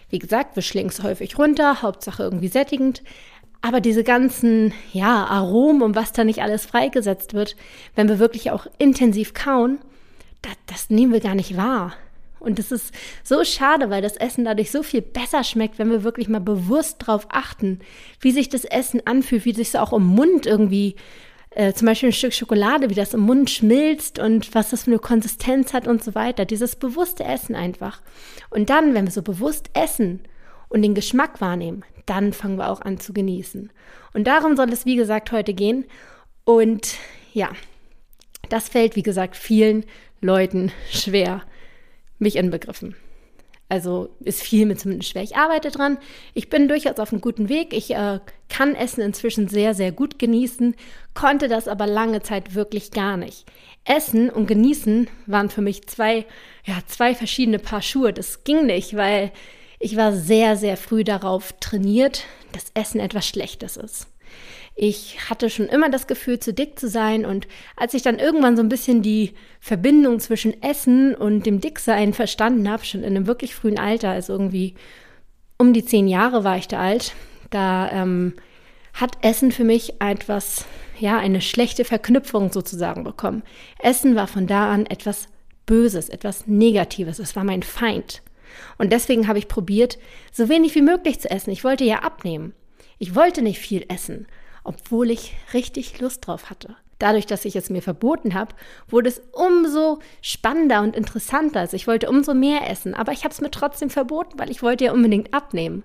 Wie 0.10 0.20
gesagt, 0.20 0.56
wir 0.56 0.64
schlingen 0.64 0.90
es 0.90 1.04
häufig 1.04 1.38
runter, 1.38 1.82
Hauptsache 1.82 2.24
irgendwie 2.24 2.48
sättigend. 2.48 3.04
Aber 3.62 3.80
diese 3.80 4.04
ganzen, 4.04 4.74
ja, 4.92 5.26
Aromen 5.26 5.84
und 5.84 5.96
was 5.96 6.12
da 6.12 6.24
nicht 6.24 6.42
alles 6.42 6.66
freigesetzt 6.66 7.34
wird, 7.34 7.56
wenn 7.96 8.10
wir 8.10 8.20
wirklich 8.20 8.52
auch 8.52 8.68
intensiv 8.78 9.34
kauen, 9.34 9.80
das, 10.42 10.54
das 10.66 10.90
nehmen 10.90 11.14
wir 11.14 11.22
gar 11.22 11.36
nicht 11.36 11.56
wahr. 11.56 11.94
Und 12.44 12.60
das 12.60 12.72
ist 12.72 12.94
so 13.24 13.44
schade, 13.44 13.90
weil 13.90 14.02
das 14.02 14.18
Essen 14.18 14.46
dadurch 14.46 14.70
so 14.70 14.84
viel 14.84 15.02
besser 15.02 15.44
schmeckt, 15.44 15.80
wenn 15.80 15.90
wir 15.90 16.04
wirklich 16.04 16.28
mal 16.28 16.42
bewusst 16.42 17.02
darauf 17.02 17.28
achten, 17.30 17.80
wie 18.20 18.32
sich 18.32 18.50
das 18.50 18.66
Essen 18.66 19.02
anfühlt, 19.06 19.46
wie 19.46 19.54
sich 19.54 19.70
es 19.70 19.76
auch 19.76 19.94
im 19.94 20.04
Mund 20.04 20.46
irgendwie 20.46 20.96
äh, 21.52 21.74
zum 21.74 21.86
Beispiel 21.86 22.10
ein 22.10 22.14
Stück 22.14 22.34
Schokolade, 22.34 22.90
wie 22.90 22.96
das 22.96 23.14
im 23.14 23.22
Mund 23.22 23.50
schmilzt 23.50 24.20
und 24.20 24.54
was 24.56 24.72
das 24.72 24.84
für 24.84 24.92
eine 24.92 25.00
Konsistenz 25.00 25.74
hat 25.74 25.88
und 25.88 26.04
so 26.04 26.16
weiter. 26.16 26.46
Dieses 26.46 26.76
bewusste 26.76 27.24
Essen 27.24 27.56
einfach. 27.56 28.02
Und 28.50 28.70
dann, 28.70 28.94
wenn 28.94 29.06
wir 29.06 29.12
so 29.12 29.22
bewusst 29.22 29.70
essen 29.74 30.22
und 30.70 30.82
den 30.82 30.96
Geschmack 30.96 31.42
wahrnehmen, 31.42 31.84
dann 32.06 32.34
fangen 32.34 32.58
wir 32.58 32.70
auch 32.70 32.82
an 32.82 33.00
zu 33.00 33.14
genießen. 33.14 33.72
Und 34.14 34.28
darum 34.28 34.58
soll 34.58 34.72
es, 34.74 34.86
wie 34.86 34.96
gesagt, 34.96 35.32
heute 35.32 35.54
gehen. 35.54 35.86
Und 36.44 36.96
ja, 37.34 37.50
das 38.50 38.70
fällt, 38.70 38.96
wie 38.96 39.04
gesagt, 39.04 39.38
vielen 39.38 39.86
Leuten 40.22 40.72
schwer, 40.92 41.44
mich 42.24 42.36
inbegriffen. 42.36 42.96
Also 43.70 44.10
ist 44.20 44.44
viel 44.44 44.66
mit 44.66 44.80
zumindest 44.80 45.10
schwer. 45.10 45.24
Ich 45.24 45.36
arbeite 45.36 45.72
dran. 45.72 45.98
Ich 46.34 46.50
bin 46.50 46.68
durchaus 46.68 47.00
auf 47.00 47.12
einem 47.12 47.22
guten 47.22 47.50
Weg. 47.50 47.74
Ich 47.74 47.92
äh, 47.92 48.20
kann 48.50 48.76
Essen 48.76 49.02
inzwischen 49.02 49.48
sehr, 49.48 49.74
sehr 49.74 49.92
gut 49.92 50.20
genießen, 50.20 50.76
konnte 51.14 51.48
das 51.48 51.68
aber 51.68 51.88
lange 51.88 52.22
Zeit 52.22 52.54
wirklich 52.54 52.92
gar 52.92 53.18
nicht. 53.18 53.46
Essen 53.86 54.30
und 54.30 54.48
Genießen 54.48 55.10
waren 55.26 55.50
für 55.50 55.62
mich 55.62 55.88
zwei, 55.88 56.26
ja, 56.66 56.76
zwei 56.88 57.16
verschiedene 57.16 57.60
Paar 57.60 57.82
Schuhe. 57.82 58.14
Das 58.14 58.44
ging 58.44 58.66
nicht, 58.66 58.96
weil 58.96 59.32
ich 59.80 59.98
war 59.98 60.14
sehr, 60.14 60.56
sehr 60.56 60.78
früh 60.78 61.04
darauf 61.04 61.54
trainiert, 61.60 62.26
dass 62.52 62.66
Essen 62.76 63.00
etwas 63.00 63.28
Schlechtes 63.28 63.76
ist. 63.76 64.08
Ich 64.76 65.30
hatte 65.30 65.50
schon 65.50 65.68
immer 65.68 65.90
das 65.90 66.08
Gefühl, 66.08 66.40
zu 66.40 66.54
dick 66.54 66.80
zu 66.80 66.88
sein 66.88 67.26
und 67.26 67.48
als 67.76 67.94
ich 67.94 68.02
dann 68.02 68.18
irgendwann 68.18 68.56
so 68.56 68.64
ein 68.64 68.70
bisschen 68.70 69.04
die 69.04 69.34
Verbindung 69.60 70.20
zwischen 70.20 70.62
Essen 70.64 71.14
und 71.14 71.46
dem 71.46 71.62
Dicksein 71.62 72.14
verstanden 72.14 72.70
habe, 72.70 72.84
schon 72.84 73.02
in 73.02 73.16
einem 73.16 73.28
wirklich 73.28 73.54
frühen 73.54 73.78
Alter, 73.78 74.10
also 74.10 74.34
irgendwie 74.34 74.74
um 75.60 75.74
die 75.74 75.86
zehn 75.86 76.08
Jahre 76.08 76.44
war 76.44 76.58
ich 76.58 76.68
da 76.68 76.80
alt, 76.80 77.14
da 77.52 77.92
ähm, 77.92 78.34
hat 78.94 79.18
Essen 79.22 79.52
für 79.52 79.64
mich 79.64 80.02
etwas, 80.02 80.66
ja, 81.00 81.18
eine 81.18 81.42
schlechte 81.42 81.86
Verknüpfung 81.86 82.52
sozusagen 82.52 83.04
bekommen. 83.04 83.44
Essen 83.80 84.16
war 84.16 84.28
von 84.28 84.48
da 84.48 84.72
an 84.72 84.88
etwas 84.88 85.28
Böses, 85.68 86.10
etwas 86.10 86.48
Negatives. 86.48 87.20
Es 87.20 87.36
war 87.36 87.44
mein 87.44 87.64
Feind. 87.64 88.24
Und 88.78 88.92
deswegen 88.92 89.28
habe 89.28 89.40
ich 89.40 89.48
probiert, 89.48 89.98
so 90.32 90.50
wenig 90.50 90.76
wie 90.76 90.82
möglich 90.82 91.20
zu 91.20 91.30
essen. 91.30 91.52
Ich 91.52 91.64
wollte 91.64 91.84
ja 91.84 92.00
abnehmen. 92.00 92.54
Ich 93.00 93.16
wollte 93.16 93.42
nicht 93.42 93.60
viel 93.60 93.86
essen 93.88 94.28
obwohl 94.64 95.12
ich 95.12 95.36
richtig 95.54 96.00
Lust 96.00 96.28
drauf 96.28 96.50
hatte. 96.50 96.76
Dadurch, 97.00 97.26
dass 97.26 97.46
ich 97.46 97.56
es 97.56 97.70
mir 97.70 97.82
verboten 97.82 98.34
habe, 98.34 98.56
wurde 98.88 99.10
es 99.10 99.22
umso 99.32 100.00
spannender 100.22 100.82
und 100.82 100.96
interessanter. 100.96 101.60
Also 101.60 101.76
ich 101.76 101.88
wollte 101.88 102.10
umso 102.10 102.34
mehr 102.34 102.70
essen, 102.70 102.94
aber 102.94 103.12
ich 103.12 103.24
habe 103.24 103.34
es 103.34 103.42
mir 103.42 103.52
trotzdem 103.52 103.90
verboten, 103.90 104.40
weil 104.40 104.50
ich 104.50 104.64
wollte 104.64 104.86
ja 104.86 104.94
unbedingt 104.94 105.34
abnehmen. 105.34 105.84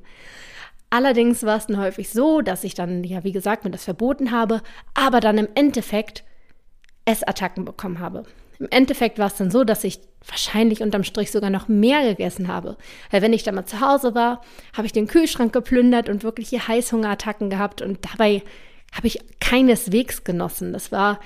Allerdings 0.91 1.43
war 1.43 1.59
es 1.59 1.67
dann 1.67 1.79
häufig 1.79 2.11
so, 2.11 2.41
dass 2.41 2.65
ich 2.65 2.75
dann, 2.75 3.05
ja, 3.05 3.25
wie 3.25 3.33
gesagt, 3.33 3.65
mir 3.65 3.71
das 3.71 3.85
verboten 3.85 4.31
habe, 4.31 4.63
aber 4.95 5.21
dann 5.21 5.39
im 5.39 5.49
Endeffekt 5.55 6.25
Essattacken 7.05 7.65
bekommen 7.65 7.99
habe. 7.99 8.25
Im 8.59 8.69
Endeffekt 8.71 9.19
war 9.19 9.27
es 9.27 9.37
dann 9.37 9.51
so, 9.51 9.65
dass 9.65 9.85
ich 9.85 10.01
wahrscheinlich 10.27 10.83
unterm 10.83 11.05
Strich 11.05 11.31
sogar 11.31 11.51
noch 11.51 11.69
mehr 11.69 12.03
gegessen 12.03 12.49
habe. 12.49 12.77
Weil 13.11 13.23
wenn 13.23 13.33
ich 13.33 13.43
dann 13.43 13.55
mal 13.55 13.67
zu 13.67 13.81
Hause 13.81 14.15
war, 14.15 14.43
habe 14.77 14.87
ich 14.87 14.93
den 14.93 15.07
Kühlschrank 15.07 15.53
geplündert 15.53 16.09
und 16.09 16.23
wirkliche 16.23 16.69
Heißhungerattacken 16.69 17.51
gehabt 17.51 17.83
und 17.83 17.99
dabei 18.05 18.43
habe 18.93 19.07
ich 19.07 19.21
keineswegs 19.41 20.25
genossen. 20.25 20.73
Das 20.73 20.93
war 20.93 21.21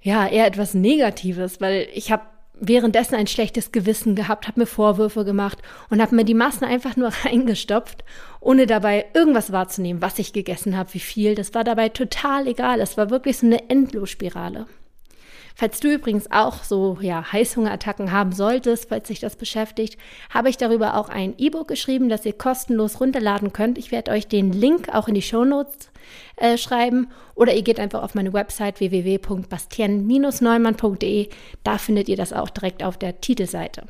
ja 0.00 0.26
eher 0.26 0.46
etwas 0.46 0.74
Negatives, 0.74 1.60
weil 1.60 1.88
ich 1.92 2.10
habe 2.10 2.22
währenddessen 2.60 3.14
ein 3.14 3.26
schlechtes 3.26 3.72
Gewissen 3.72 4.14
gehabt, 4.14 4.48
habe 4.48 4.60
mir 4.60 4.66
Vorwürfe 4.66 5.24
gemacht 5.24 5.58
und 5.90 6.02
habe 6.02 6.14
mir 6.14 6.24
die 6.24 6.34
Massen 6.34 6.64
einfach 6.64 6.96
nur 6.96 7.12
reingestopft, 7.24 8.04
ohne 8.40 8.66
dabei 8.66 9.06
irgendwas 9.14 9.52
wahrzunehmen, 9.52 10.02
was 10.02 10.18
ich 10.18 10.32
gegessen 10.32 10.76
habe, 10.76 10.94
wie 10.94 11.00
viel. 11.00 11.34
Das 11.34 11.54
war 11.54 11.64
dabei 11.64 11.88
total 11.88 12.46
egal. 12.46 12.80
Es 12.80 12.96
war 12.96 13.10
wirklich 13.10 13.38
so 13.38 13.46
eine 13.46 13.68
Endlosspirale. 13.70 14.66
Falls 15.60 15.80
du 15.80 15.92
übrigens 15.92 16.30
auch 16.30 16.62
so 16.62 16.98
ja, 17.00 17.32
Heißhungerattacken 17.32 18.12
haben 18.12 18.30
solltest, 18.30 18.90
falls 18.90 19.08
sich 19.08 19.18
das 19.18 19.34
beschäftigt, 19.34 19.98
habe 20.30 20.50
ich 20.50 20.56
darüber 20.56 20.96
auch 20.96 21.08
ein 21.08 21.34
E-Book 21.36 21.66
geschrieben, 21.66 22.08
das 22.08 22.24
ihr 22.24 22.32
kostenlos 22.32 23.00
runterladen 23.00 23.52
könnt. 23.52 23.76
Ich 23.76 23.90
werde 23.90 24.12
euch 24.12 24.28
den 24.28 24.52
Link 24.52 24.88
auch 24.94 25.08
in 25.08 25.14
die 25.14 25.22
Shownotes 25.22 25.90
äh, 26.36 26.56
schreiben 26.58 27.08
oder 27.34 27.54
ihr 27.54 27.62
geht 27.62 27.80
einfach 27.80 28.04
auf 28.04 28.14
meine 28.14 28.32
Website 28.32 28.78
www.bastien-neumann.de. 28.78 31.28
Da 31.64 31.78
findet 31.78 32.08
ihr 32.08 32.16
das 32.16 32.32
auch 32.32 32.50
direkt 32.50 32.84
auf 32.84 32.96
der 32.96 33.20
Titelseite. 33.20 33.82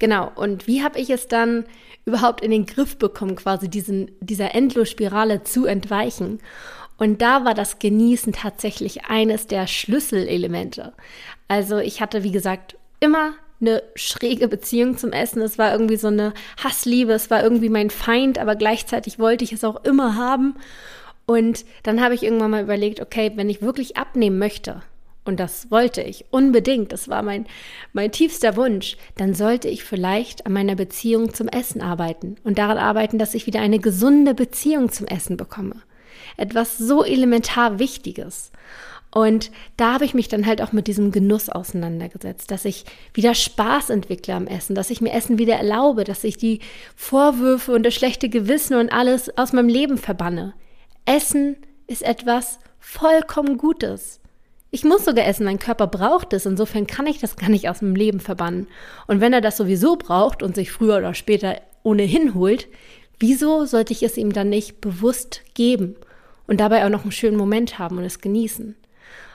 Genau, 0.00 0.30
und 0.34 0.66
wie 0.66 0.82
habe 0.82 0.98
ich 0.98 1.08
es 1.08 1.28
dann 1.28 1.64
überhaupt 2.04 2.42
in 2.42 2.50
den 2.50 2.66
Griff 2.66 2.98
bekommen, 2.98 3.36
quasi 3.36 3.70
diesen, 3.70 4.10
dieser 4.20 4.54
Endlosspirale 4.54 5.44
zu 5.44 5.64
entweichen? 5.64 6.40
Und 7.00 7.22
da 7.22 7.46
war 7.46 7.54
das 7.54 7.78
Genießen 7.78 8.34
tatsächlich 8.34 9.06
eines 9.06 9.46
der 9.46 9.66
Schlüsselelemente. 9.66 10.92
Also 11.48 11.78
ich 11.78 12.02
hatte, 12.02 12.24
wie 12.24 12.30
gesagt, 12.30 12.76
immer 13.00 13.32
eine 13.58 13.82
schräge 13.94 14.48
Beziehung 14.48 14.98
zum 14.98 15.12
Essen. 15.12 15.40
Es 15.40 15.56
war 15.56 15.72
irgendwie 15.72 15.96
so 15.96 16.08
eine 16.08 16.34
Hassliebe, 16.62 17.14
es 17.14 17.30
war 17.30 17.42
irgendwie 17.42 17.70
mein 17.70 17.88
Feind, 17.88 18.38
aber 18.38 18.54
gleichzeitig 18.54 19.18
wollte 19.18 19.44
ich 19.44 19.52
es 19.54 19.64
auch 19.64 19.82
immer 19.82 20.14
haben. 20.16 20.56
Und 21.24 21.64
dann 21.84 22.02
habe 22.02 22.12
ich 22.12 22.22
irgendwann 22.22 22.50
mal 22.50 22.62
überlegt, 22.62 23.00
okay, 23.00 23.32
wenn 23.34 23.48
ich 23.48 23.62
wirklich 23.62 23.96
abnehmen 23.96 24.38
möchte, 24.38 24.82
und 25.24 25.40
das 25.40 25.70
wollte 25.70 26.02
ich 26.02 26.26
unbedingt, 26.30 26.92
das 26.92 27.08
war 27.08 27.22
mein, 27.22 27.46
mein 27.94 28.12
tiefster 28.12 28.56
Wunsch, 28.56 28.98
dann 29.16 29.32
sollte 29.32 29.68
ich 29.68 29.84
vielleicht 29.84 30.44
an 30.44 30.52
meiner 30.52 30.74
Beziehung 30.74 31.32
zum 31.32 31.48
Essen 31.48 31.80
arbeiten 31.80 32.36
und 32.44 32.58
daran 32.58 32.76
arbeiten, 32.76 33.16
dass 33.16 33.32
ich 33.32 33.46
wieder 33.46 33.60
eine 33.62 33.78
gesunde 33.78 34.34
Beziehung 34.34 34.92
zum 34.92 35.06
Essen 35.06 35.38
bekomme 35.38 35.76
etwas 36.36 36.78
so 36.78 37.04
elementar 37.04 37.78
Wichtiges. 37.78 38.50
Und 39.12 39.50
da 39.76 39.94
habe 39.94 40.04
ich 40.04 40.14
mich 40.14 40.28
dann 40.28 40.46
halt 40.46 40.62
auch 40.62 40.72
mit 40.72 40.86
diesem 40.86 41.10
Genuss 41.10 41.48
auseinandergesetzt, 41.48 42.50
dass 42.50 42.64
ich 42.64 42.84
wieder 43.12 43.34
Spaß 43.34 43.90
entwickle 43.90 44.34
am 44.34 44.46
Essen, 44.46 44.76
dass 44.76 44.90
ich 44.90 45.00
mir 45.00 45.12
Essen 45.12 45.38
wieder 45.38 45.56
erlaube, 45.56 46.04
dass 46.04 46.22
ich 46.22 46.36
die 46.36 46.60
Vorwürfe 46.94 47.72
und 47.72 47.84
das 47.84 47.94
schlechte 47.94 48.28
Gewissen 48.28 48.76
und 48.76 48.92
alles 48.92 49.36
aus 49.36 49.52
meinem 49.52 49.68
Leben 49.68 49.98
verbanne. 49.98 50.54
Essen 51.06 51.56
ist 51.88 52.02
etwas 52.02 52.60
vollkommen 52.78 53.58
Gutes. 53.58 54.20
Ich 54.70 54.84
muss 54.84 55.04
sogar 55.04 55.26
essen, 55.26 55.44
mein 55.44 55.58
Körper 55.58 55.88
braucht 55.88 56.32
es, 56.32 56.46
insofern 56.46 56.86
kann 56.86 57.08
ich 57.08 57.18
das 57.18 57.34
gar 57.36 57.48
nicht 57.48 57.68
aus 57.68 57.82
meinem 57.82 57.96
Leben 57.96 58.20
verbannen. 58.20 58.68
Und 59.08 59.20
wenn 59.20 59.32
er 59.32 59.40
das 59.40 59.56
sowieso 59.56 59.96
braucht 59.96 60.44
und 60.44 60.54
sich 60.54 60.70
früher 60.70 60.98
oder 60.98 61.14
später 61.14 61.60
ohnehin 61.82 62.34
holt, 62.34 62.68
wieso 63.18 63.64
sollte 63.64 63.92
ich 63.92 64.04
es 64.04 64.16
ihm 64.16 64.32
dann 64.32 64.48
nicht 64.48 64.80
bewusst 64.80 65.42
geben? 65.54 65.96
Und 66.50 66.58
dabei 66.58 66.84
auch 66.84 66.90
noch 66.90 67.02
einen 67.02 67.12
schönen 67.12 67.36
Moment 67.36 67.78
haben 67.78 67.96
und 67.96 68.04
es 68.04 68.20
genießen. 68.20 68.74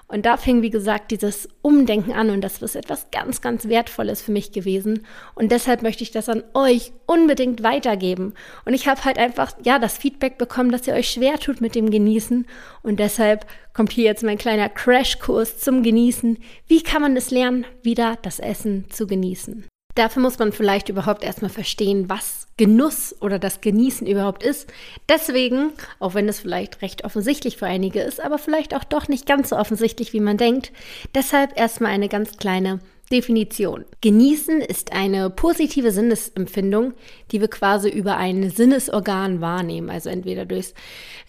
Und 0.07 0.25
da 0.25 0.35
fing, 0.35 0.61
wie 0.61 0.69
gesagt, 0.69 1.11
dieses 1.11 1.47
Umdenken 1.61 2.11
an 2.11 2.29
und 2.29 2.41
das 2.41 2.61
ist 2.61 2.75
etwas 2.75 3.09
ganz, 3.09 3.39
ganz 3.39 3.69
Wertvolles 3.69 4.21
für 4.21 4.33
mich 4.33 4.51
gewesen. 4.51 5.05
Und 5.33 5.49
deshalb 5.51 5.81
möchte 5.81 6.03
ich 6.03 6.11
das 6.11 6.27
an 6.27 6.43
euch 6.53 6.91
unbedingt 7.05 7.63
weitergeben. 7.63 8.33
Und 8.65 8.73
ich 8.73 8.89
habe 8.89 9.03
halt 9.05 9.17
einfach, 9.17 9.53
ja, 9.63 9.79
das 9.79 9.97
Feedback 9.97 10.37
bekommen, 10.37 10.73
dass 10.73 10.87
ihr 10.87 10.93
euch 10.93 11.09
schwer 11.09 11.39
tut 11.39 11.61
mit 11.61 11.73
dem 11.73 11.89
Genießen. 11.89 12.45
Und 12.83 12.99
deshalb 12.99 13.47
kommt 13.73 13.93
hier 13.93 14.03
jetzt 14.03 14.21
mein 14.21 14.37
kleiner 14.37 14.67
Crashkurs 14.67 15.57
zum 15.57 15.83
Genießen. 15.83 16.37
Wie 16.67 16.83
kann 16.83 17.01
man 17.01 17.15
es 17.15 17.31
lernen, 17.31 17.65
wieder 17.81 18.17
das 18.23 18.39
Essen 18.39 18.85
zu 18.89 19.07
genießen? 19.07 19.65
Dafür 19.95 20.21
muss 20.21 20.37
man 20.37 20.51
vielleicht 20.51 20.89
überhaupt 20.89 21.23
erstmal 21.23 21.49
verstehen, 21.49 22.09
was 22.09 22.44
Genuss 22.57 23.13
oder 23.19 23.37
das 23.37 23.59
Genießen 23.59 24.07
überhaupt 24.07 24.41
ist. 24.43 24.71
Deswegen, 25.09 25.71
auch 25.99 26.13
wenn 26.13 26.29
es 26.29 26.39
vielleicht 26.39 26.81
recht 26.81 27.03
offensichtlich 27.03 27.57
für 27.57 27.65
einige 27.65 28.01
ist, 28.01 28.21
aber 28.21 28.37
vielleicht 28.37 28.73
auch 28.73 28.85
doch 28.85 29.09
nicht 29.09 29.25
ganz 29.25 29.49
so 29.49 29.57
offensichtlich, 29.57 30.13
wie 30.13 30.21
man 30.21 30.37
denkt, 30.37 30.71
deshalb 31.13 31.57
erstmal 31.59 31.91
eine 31.91 32.07
ganz 32.07 32.37
kleine 32.37 32.79
Definition. 33.11 33.85
Genießen 34.01 34.61
ist 34.61 34.93
eine 34.93 35.29
positive 35.29 35.91
Sinnesempfindung, 35.91 36.93
die 37.31 37.41
wir 37.41 37.49
quasi 37.49 37.89
über 37.89 38.17
ein 38.17 38.49
Sinnesorgan 38.49 39.41
wahrnehmen, 39.41 39.89
also 39.89 40.09
entweder 40.09 40.45
durchs 40.45 40.73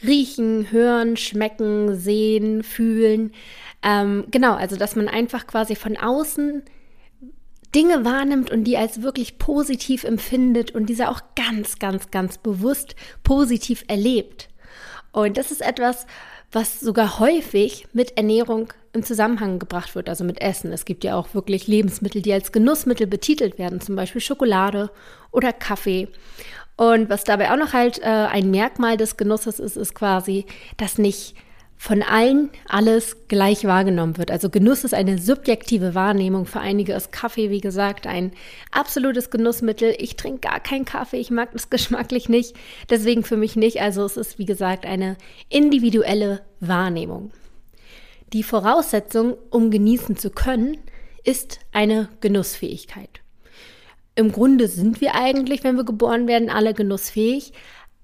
Riechen, 0.02 0.70
Hören, 0.70 1.16
Schmecken, 1.16 1.96
Sehen, 1.96 2.62
Fühlen. 2.62 3.32
Ähm, 3.82 4.24
genau, 4.30 4.54
also 4.54 4.76
dass 4.76 4.96
man 4.96 5.08
einfach 5.08 5.46
quasi 5.46 5.74
von 5.74 5.96
außen 5.96 6.62
Dinge 7.74 8.04
wahrnimmt 8.04 8.50
und 8.50 8.64
die 8.64 8.76
als 8.76 9.02
wirklich 9.02 9.38
positiv 9.38 10.04
empfindet 10.04 10.70
und 10.70 10.86
diese 10.86 11.08
auch 11.08 11.20
ganz, 11.34 11.78
ganz, 11.78 12.10
ganz 12.10 12.38
bewusst 12.38 12.96
positiv 13.22 13.84
erlebt. 13.88 14.48
Und 15.12 15.36
das 15.36 15.50
ist 15.50 15.62
etwas, 15.62 16.06
was 16.52 16.80
sogar 16.80 17.18
häufig 17.18 17.86
mit 17.92 18.16
Ernährung 18.16 18.72
im 18.92 19.02
Zusammenhang 19.02 19.58
gebracht 19.58 19.94
wird, 19.94 20.08
also 20.08 20.24
mit 20.24 20.40
Essen. 20.40 20.72
Es 20.72 20.84
gibt 20.84 21.04
ja 21.04 21.16
auch 21.16 21.34
wirklich 21.34 21.66
Lebensmittel, 21.66 22.22
die 22.22 22.32
als 22.32 22.52
Genussmittel 22.52 23.06
betitelt 23.06 23.58
werden, 23.58 23.80
zum 23.80 23.96
Beispiel 23.96 24.20
Schokolade 24.20 24.90
oder 25.32 25.52
Kaffee. 25.52 26.08
Und 26.76 27.08
was 27.08 27.24
dabei 27.24 27.50
auch 27.52 27.56
noch 27.56 27.72
halt 27.72 27.98
äh, 27.98 28.04
ein 28.04 28.50
Merkmal 28.50 28.96
des 28.96 29.16
Genusses 29.16 29.58
ist, 29.58 29.76
ist 29.76 29.94
quasi, 29.94 30.46
dass 30.76 30.98
nicht 30.98 31.34
von 31.76 32.02
allen 32.02 32.50
alles 32.68 33.28
gleich 33.28 33.64
wahrgenommen 33.64 34.16
wird. 34.16 34.30
Also 34.30 34.48
Genuss 34.48 34.84
ist 34.84 34.94
eine 34.94 35.18
subjektive 35.18 35.94
Wahrnehmung. 35.94 36.46
Für 36.46 36.60
einige 36.60 36.94
ist 36.94 37.12
Kaffee, 37.12 37.50
wie 37.50 37.60
gesagt, 37.60 38.06
ein 38.06 38.32
absolutes 38.72 39.30
Genussmittel. 39.30 39.94
Ich 39.98 40.16
trinke 40.16 40.48
gar 40.48 40.60
keinen 40.60 40.84
Kaffee, 40.84 41.18
ich 41.18 41.30
mag 41.30 41.52
das 41.52 41.70
geschmacklich 41.70 42.28
nicht, 42.28 42.56
deswegen 42.90 43.22
für 43.22 43.36
mich 43.36 43.56
nicht. 43.56 43.80
Also 43.80 44.04
es 44.04 44.16
ist, 44.16 44.38
wie 44.38 44.46
gesagt, 44.46 44.86
eine 44.86 45.16
individuelle 45.48 46.42
Wahrnehmung. 46.60 47.30
Die 48.32 48.42
Voraussetzung, 48.42 49.36
um 49.50 49.70
genießen 49.70 50.16
zu 50.16 50.30
können, 50.30 50.78
ist 51.24 51.60
eine 51.72 52.08
Genussfähigkeit. 52.20 53.20
Im 54.14 54.32
Grunde 54.32 54.66
sind 54.66 55.00
wir 55.00 55.14
eigentlich, 55.14 55.62
wenn 55.62 55.76
wir 55.76 55.84
geboren 55.84 56.26
werden, 56.26 56.48
alle 56.48 56.72
genussfähig, 56.72 57.52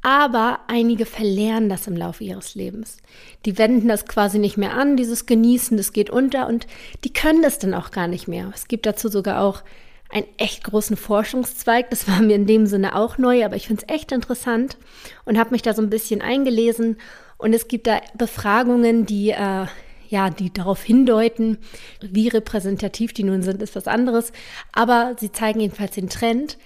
aber 0.03 0.61
einige 0.67 1.07
verlernen 1.07 1.69
das 1.69 1.87
im 1.87 1.97
Laufe 1.97 2.25
ihres 2.25 2.55
Lebens. 2.57 2.99
Die 3.47 3.57
wenden 3.57 3.89
das 3.89 4.07
quasi 4.07 4.39
nicht 4.39 4.57
mehr 4.57 4.75
an, 4.75 4.97
dieses 4.97 5.27
Genießen, 5.27 5.77
das 5.77 5.93
geht 5.93 6.11
unter 6.11 6.49
und 6.49 6.67
die 7.05 7.13
können 7.13 7.43
das 7.43 7.61
dann 7.61 7.73
auch 7.73 7.93
gar 7.93 8.09
nicht 8.09 8.27
mehr. 8.27 8.51
Es 8.53 8.67
gibt 8.67 8.85
dazu 8.85 9.09
sogar 9.09 9.41
auch 9.41 9.63
einen 10.11 10.27
echt 10.37 10.65
großen 10.65 10.97
Forschungszweig. 10.97 11.89
Das 11.91 12.07
war 12.09 12.21
mir 12.21 12.35
in 12.35 12.47
dem 12.47 12.67
Sinne 12.67 12.97
auch 12.97 13.17
neu, 13.17 13.45
aber 13.45 13.57
ich 13.57 13.69
finde 13.69 13.85
es 13.87 13.95
echt 13.95 14.13
interessant 14.13 14.77
und 15.25 15.39
habe 15.39 15.51
mich 15.51 15.63
da 15.63 15.73
so 15.73 15.83
ein 15.83 15.91
bisschen 15.91 16.21
eingelesen. 16.21 16.99
Und 17.39 17.55
es 17.55 17.69
gibt 17.69 17.87
da 17.87 18.01
Befragungen, 18.17 19.07
die 19.07 19.31
äh, 19.31 19.67
ja, 20.09 20.29
die 20.29 20.53
darauf 20.53 20.83
hindeuten, 20.83 21.57
wie 22.03 22.29
repräsentativ 22.29 23.15
die 23.15 23.25
nun 23.25 23.43
sind, 23.43 23.63
ist 23.63 23.75
was 23.75 23.89
anderes. 23.89 24.33
Aber 24.73 25.17
sie 25.19 25.33
zeigen 25.33 25.61
jedenfalls 25.61 25.95
den 25.95 26.11
Trend, 26.11 26.59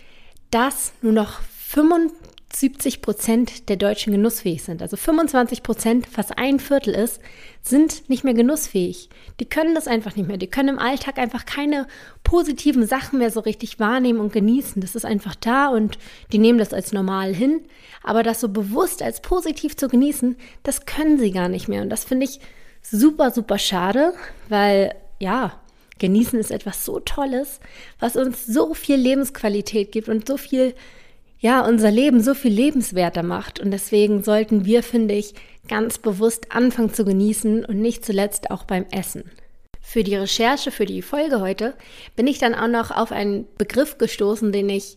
dass 0.51 0.93
nur 1.01 1.13
noch 1.13 1.41
25 1.69 2.36
70 2.53 3.03
Prozent 3.03 3.69
der 3.69 3.77
Deutschen 3.77 4.13
genussfähig 4.13 4.63
sind. 4.63 4.81
Also 4.81 4.97
25 4.97 5.63
Prozent, 5.63 6.07
fast 6.07 6.39
ein 6.39 6.61
Viertel 6.61 6.95
ist, 6.95 7.21
sind 7.61 8.09
nicht 8.09 8.25
mehr 8.25 8.35
genussfähig. 8.35 9.11
Die 9.41 9.45
können 9.45 9.75
das 9.75 9.89
einfach 9.89 10.17
nicht 10.17 10.29
mehr. 10.29 10.37
Die 10.37 10.47
können 10.47 10.71
im 10.71 10.79
Alltag 10.79 11.19
einfach 11.19 11.45
keine 11.45 11.87
positiven 12.23 12.87
Sachen 12.87 13.19
mehr 13.19 13.31
so 13.31 13.41
richtig 13.41 13.81
wahrnehmen 13.81 14.21
und 14.21 14.33
genießen. 14.33 14.81
Das 14.81 14.95
ist 14.95 15.05
einfach 15.05 15.35
da 15.35 15.69
und 15.69 15.99
die 16.33 16.39
nehmen 16.39 16.59
das 16.59 16.73
als 16.73 16.93
normal 16.93 17.35
hin. 17.35 17.63
Aber 18.03 18.23
das 18.23 18.41
so 18.41 18.49
bewusst 18.49 19.03
als 19.03 19.21
positiv 19.21 19.77
zu 19.77 19.89
genießen, 19.89 20.37
das 20.63 20.87
können 20.87 21.19
sie 21.19 21.33
gar 21.33 21.49
nicht 21.49 21.69
mehr. 21.69 21.83
Und 21.83 21.91
das 21.91 22.05
finde 22.05 22.25
ich 22.25 22.41
super, 22.81 23.33
super 23.33 23.59
schade, 23.59 24.15
weil 24.49 24.95
ja, 25.19 25.61
genießen 25.99 26.39
ist 26.39 26.51
etwas 26.51 26.85
so 26.85 27.01
Tolles, 27.01 27.61
was 27.99 28.17
uns 28.17 28.47
so 28.47 28.75
viel 28.75 28.97
Lebensqualität 28.97 29.93
gibt 29.93 30.09
und 30.09 30.29
so 30.29 30.37
viel 30.37 30.75
ja, 31.39 31.67
unser 31.67 31.91
Leben 31.91 32.23
so 32.23 32.35
viel 32.35 32.53
lebenswerter 32.53 33.23
macht. 33.23 33.61
Und 33.61 33.71
deswegen 33.71 34.23
sollten 34.23 34.65
wir, 34.65 34.83
finde 34.83 35.15
ich, 35.15 35.35
ganz 35.69 35.99
bewusst 35.99 36.53
anfangen 36.53 36.95
zu 36.95 37.05
genießen 37.05 37.65
und 37.65 37.81
nicht 37.81 38.05
zuletzt 38.05 38.51
auch 38.51 38.65
beim 38.65 38.87
Essen. 38.91 39.25
Für 39.81 40.03
die 40.03 40.17
Recherche 40.17 40.71
für 40.71 40.87
die 40.87 41.03
Folge 41.03 41.41
heute 41.41 41.75
bin 42.17 42.27
ich 42.27 42.39
dann 42.39 42.55
auch 42.55 42.69
noch 42.69 42.91
auf 42.91 43.13
einen 43.13 43.47
Begriff 43.57 43.99
gestoßen, 43.99 44.51
den 44.51 44.69
ich 44.69 44.97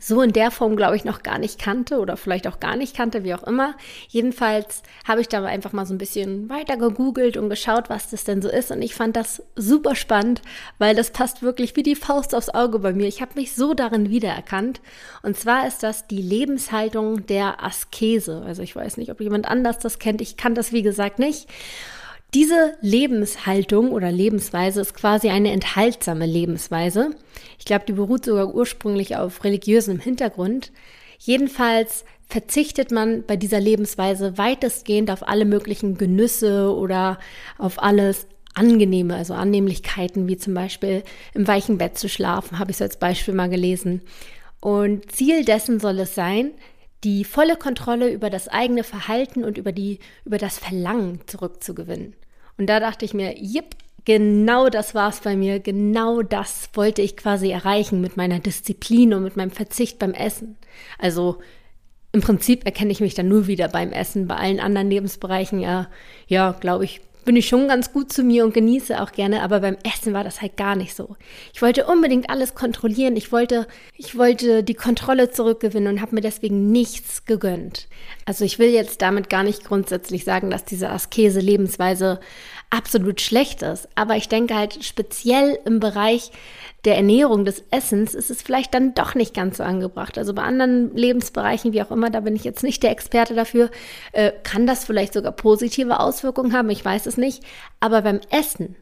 so 0.00 0.22
in 0.22 0.32
der 0.32 0.50
Form, 0.50 0.76
glaube 0.76 0.96
ich, 0.96 1.04
noch 1.04 1.22
gar 1.22 1.38
nicht 1.38 1.60
kannte 1.60 1.98
oder 1.98 2.16
vielleicht 2.16 2.48
auch 2.48 2.58
gar 2.58 2.74
nicht 2.74 2.96
kannte, 2.96 3.22
wie 3.22 3.34
auch 3.34 3.42
immer. 3.42 3.74
Jedenfalls 4.08 4.82
habe 5.06 5.20
ich 5.20 5.28
da 5.28 5.44
einfach 5.44 5.72
mal 5.72 5.86
so 5.86 5.94
ein 5.94 5.98
bisschen 5.98 6.48
weiter 6.48 6.78
gegoogelt 6.78 7.36
und 7.36 7.50
geschaut, 7.50 7.90
was 7.90 8.10
das 8.10 8.24
denn 8.24 8.40
so 8.40 8.48
ist. 8.48 8.70
Und 8.70 8.80
ich 8.80 8.94
fand 8.94 9.14
das 9.14 9.42
super 9.56 9.94
spannend, 9.94 10.40
weil 10.78 10.96
das 10.96 11.10
passt 11.10 11.42
wirklich 11.42 11.76
wie 11.76 11.82
die 11.82 11.94
Faust 11.94 12.34
aufs 12.34 12.48
Auge 12.48 12.78
bei 12.78 12.94
mir. 12.94 13.06
Ich 13.06 13.20
habe 13.20 13.32
mich 13.34 13.54
so 13.54 13.74
darin 13.74 14.08
wiedererkannt. 14.08 14.80
Und 15.22 15.36
zwar 15.36 15.66
ist 15.66 15.82
das 15.82 16.06
die 16.06 16.22
Lebenshaltung 16.22 17.26
der 17.26 17.62
Askese. 17.62 18.42
Also 18.46 18.62
ich 18.62 18.74
weiß 18.74 18.96
nicht, 18.96 19.10
ob 19.10 19.20
jemand 19.20 19.46
anders 19.46 19.78
das 19.78 19.98
kennt. 19.98 20.22
Ich 20.22 20.38
kann 20.38 20.54
das, 20.54 20.72
wie 20.72 20.82
gesagt, 20.82 21.18
nicht. 21.18 21.46
Diese 22.32 22.74
Lebenshaltung 22.80 23.90
oder 23.90 24.12
Lebensweise 24.12 24.80
ist 24.80 24.94
quasi 24.94 25.30
eine 25.30 25.50
enthaltsame 25.50 26.26
Lebensweise. 26.26 27.16
Ich 27.58 27.64
glaube, 27.64 27.84
die 27.86 27.92
beruht 27.92 28.24
sogar 28.24 28.54
ursprünglich 28.54 29.16
auf 29.16 29.42
religiösem 29.42 29.98
Hintergrund. 29.98 30.70
Jedenfalls 31.18 32.04
verzichtet 32.28 32.92
man 32.92 33.24
bei 33.26 33.36
dieser 33.36 33.58
Lebensweise 33.58 34.38
weitestgehend 34.38 35.10
auf 35.10 35.26
alle 35.26 35.44
möglichen 35.44 35.98
Genüsse 35.98 36.72
oder 36.72 37.18
auf 37.58 37.82
alles 37.82 38.28
angenehme, 38.54 39.16
also 39.16 39.34
Annehmlichkeiten, 39.34 40.28
wie 40.28 40.36
zum 40.36 40.54
Beispiel 40.54 41.02
im 41.34 41.48
weichen 41.48 41.78
Bett 41.78 41.98
zu 41.98 42.08
schlafen, 42.08 42.58
habe 42.58 42.70
ich 42.70 42.76
so 42.76 42.84
als 42.84 42.96
Beispiel 42.96 43.34
mal 43.34 43.48
gelesen. 43.48 44.02
Und 44.60 45.10
Ziel 45.10 45.44
dessen 45.44 45.80
soll 45.80 45.98
es 45.98 46.14
sein, 46.14 46.52
die 47.04 47.24
volle 47.24 47.56
Kontrolle 47.56 48.10
über 48.10 48.30
das 48.30 48.48
eigene 48.48 48.84
Verhalten 48.84 49.44
und 49.44 49.58
über, 49.58 49.72
die, 49.72 50.00
über 50.24 50.38
das 50.38 50.58
Verlangen 50.58 51.20
zurückzugewinnen. 51.26 52.14
Und 52.58 52.66
da 52.66 52.78
dachte 52.78 53.04
ich 53.04 53.14
mir, 53.14 53.38
jipp, 53.38 53.76
genau 54.04 54.68
das 54.68 54.94
war 54.94 55.08
es 55.08 55.20
bei 55.20 55.36
mir, 55.36 55.60
genau 55.60 56.22
das 56.22 56.68
wollte 56.74 57.02
ich 57.02 57.16
quasi 57.16 57.50
erreichen 57.50 58.00
mit 58.00 58.16
meiner 58.16 58.38
Disziplin 58.38 59.14
und 59.14 59.22
mit 59.22 59.36
meinem 59.36 59.50
Verzicht 59.50 59.98
beim 59.98 60.12
Essen. 60.12 60.56
Also 60.98 61.38
im 62.12 62.20
Prinzip 62.20 62.64
erkenne 62.64 62.92
ich 62.92 63.00
mich 63.00 63.14
dann 63.14 63.28
nur 63.28 63.46
wieder 63.46 63.68
beim 63.68 63.92
Essen. 63.92 64.26
Bei 64.26 64.36
allen 64.36 64.60
anderen 64.60 64.90
Lebensbereichen, 64.90 65.60
ja, 65.60 65.88
ja, 66.26 66.52
glaube 66.52 66.84
ich, 66.84 67.00
bin 67.24 67.36
ich 67.36 67.48
schon 67.48 67.68
ganz 67.68 67.92
gut 67.92 68.12
zu 68.12 68.22
mir 68.22 68.44
und 68.44 68.54
genieße 68.54 69.00
auch 69.00 69.12
gerne, 69.12 69.42
aber 69.42 69.60
beim 69.60 69.76
Essen 69.84 70.12
war 70.12 70.24
das 70.24 70.40
halt 70.40 70.56
gar 70.56 70.76
nicht 70.76 70.94
so. 70.94 71.16
Ich 71.52 71.62
wollte 71.62 71.86
unbedingt 71.86 72.30
alles 72.30 72.54
kontrollieren. 72.54 73.16
Ich 73.16 73.32
wollte, 73.32 73.66
ich 73.96 74.16
wollte 74.16 74.62
die 74.62 74.74
Kontrolle 74.74 75.30
zurückgewinnen 75.30 75.94
und 75.94 76.00
habe 76.00 76.14
mir 76.14 76.20
deswegen 76.20 76.70
nichts 76.70 77.24
gegönnt. 77.24 77.88
Also 78.24 78.44
ich 78.44 78.58
will 78.58 78.70
jetzt 78.70 79.02
damit 79.02 79.30
gar 79.30 79.42
nicht 79.42 79.64
grundsätzlich 79.64 80.24
sagen, 80.24 80.50
dass 80.50 80.64
diese 80.64 80.90
Askese-Lebensweise 80.90 82.20
absolut 82.70 83.20
schlecht 83.20 83.62
ist. 83.62 83.88
Aber 83.94 84.16
ich 84.16 84.28
denke 84.28 84.54
halt 84.54 84.84
speziell 84.84 85.58
im 85.64 85.80
Bereich 85.80 86.30
der 86.84 86.96
Ernährung, 86.96 87.44
des 87.44 87.62
Essens, 87.70 88.14
ist 88.14 88.30
es 88.30 88.40
vielleicht 88.40 88.72
dann 88.72 88.94
doch 88.94 89.14
nicht 89.14 89.34
ganz 89.34 89.58
so 89.58 89.62
angebracht. 89.64 90.16
Also 90.16 90.32
bei 90.32 90.42
anderen 90.42 90.96
Lebensbereichen, 90.96 91.72
wie 91.72 91.82
auch 91.82 91.90
immer, 91.90 92.08
da 92.08 92.20
bin 92.20 92.34
ich 92.34 92.44
jetzt 92.44 92.62
nicht 92.62 92.82
der 92.82 92.90
Experte 92.90 93.34
dafür, 93.34 93.70
äh, 94.12 94.32
kann 94.44 94.66
das 94.66 94.84
vielleicht 94.84 95.12
sogar 95.12 95.32
positive 95.32 96.00
Auswirkungen 96.00 96.54
haben. 96.54 96.70
Ich 96.70 96.84
weiß 96.84 97.06
es 97.06 97.18
nicht. 97.18 97.44
Aber 97.80 98.02
beim 98.02 98.20
Essen 98.30 98.76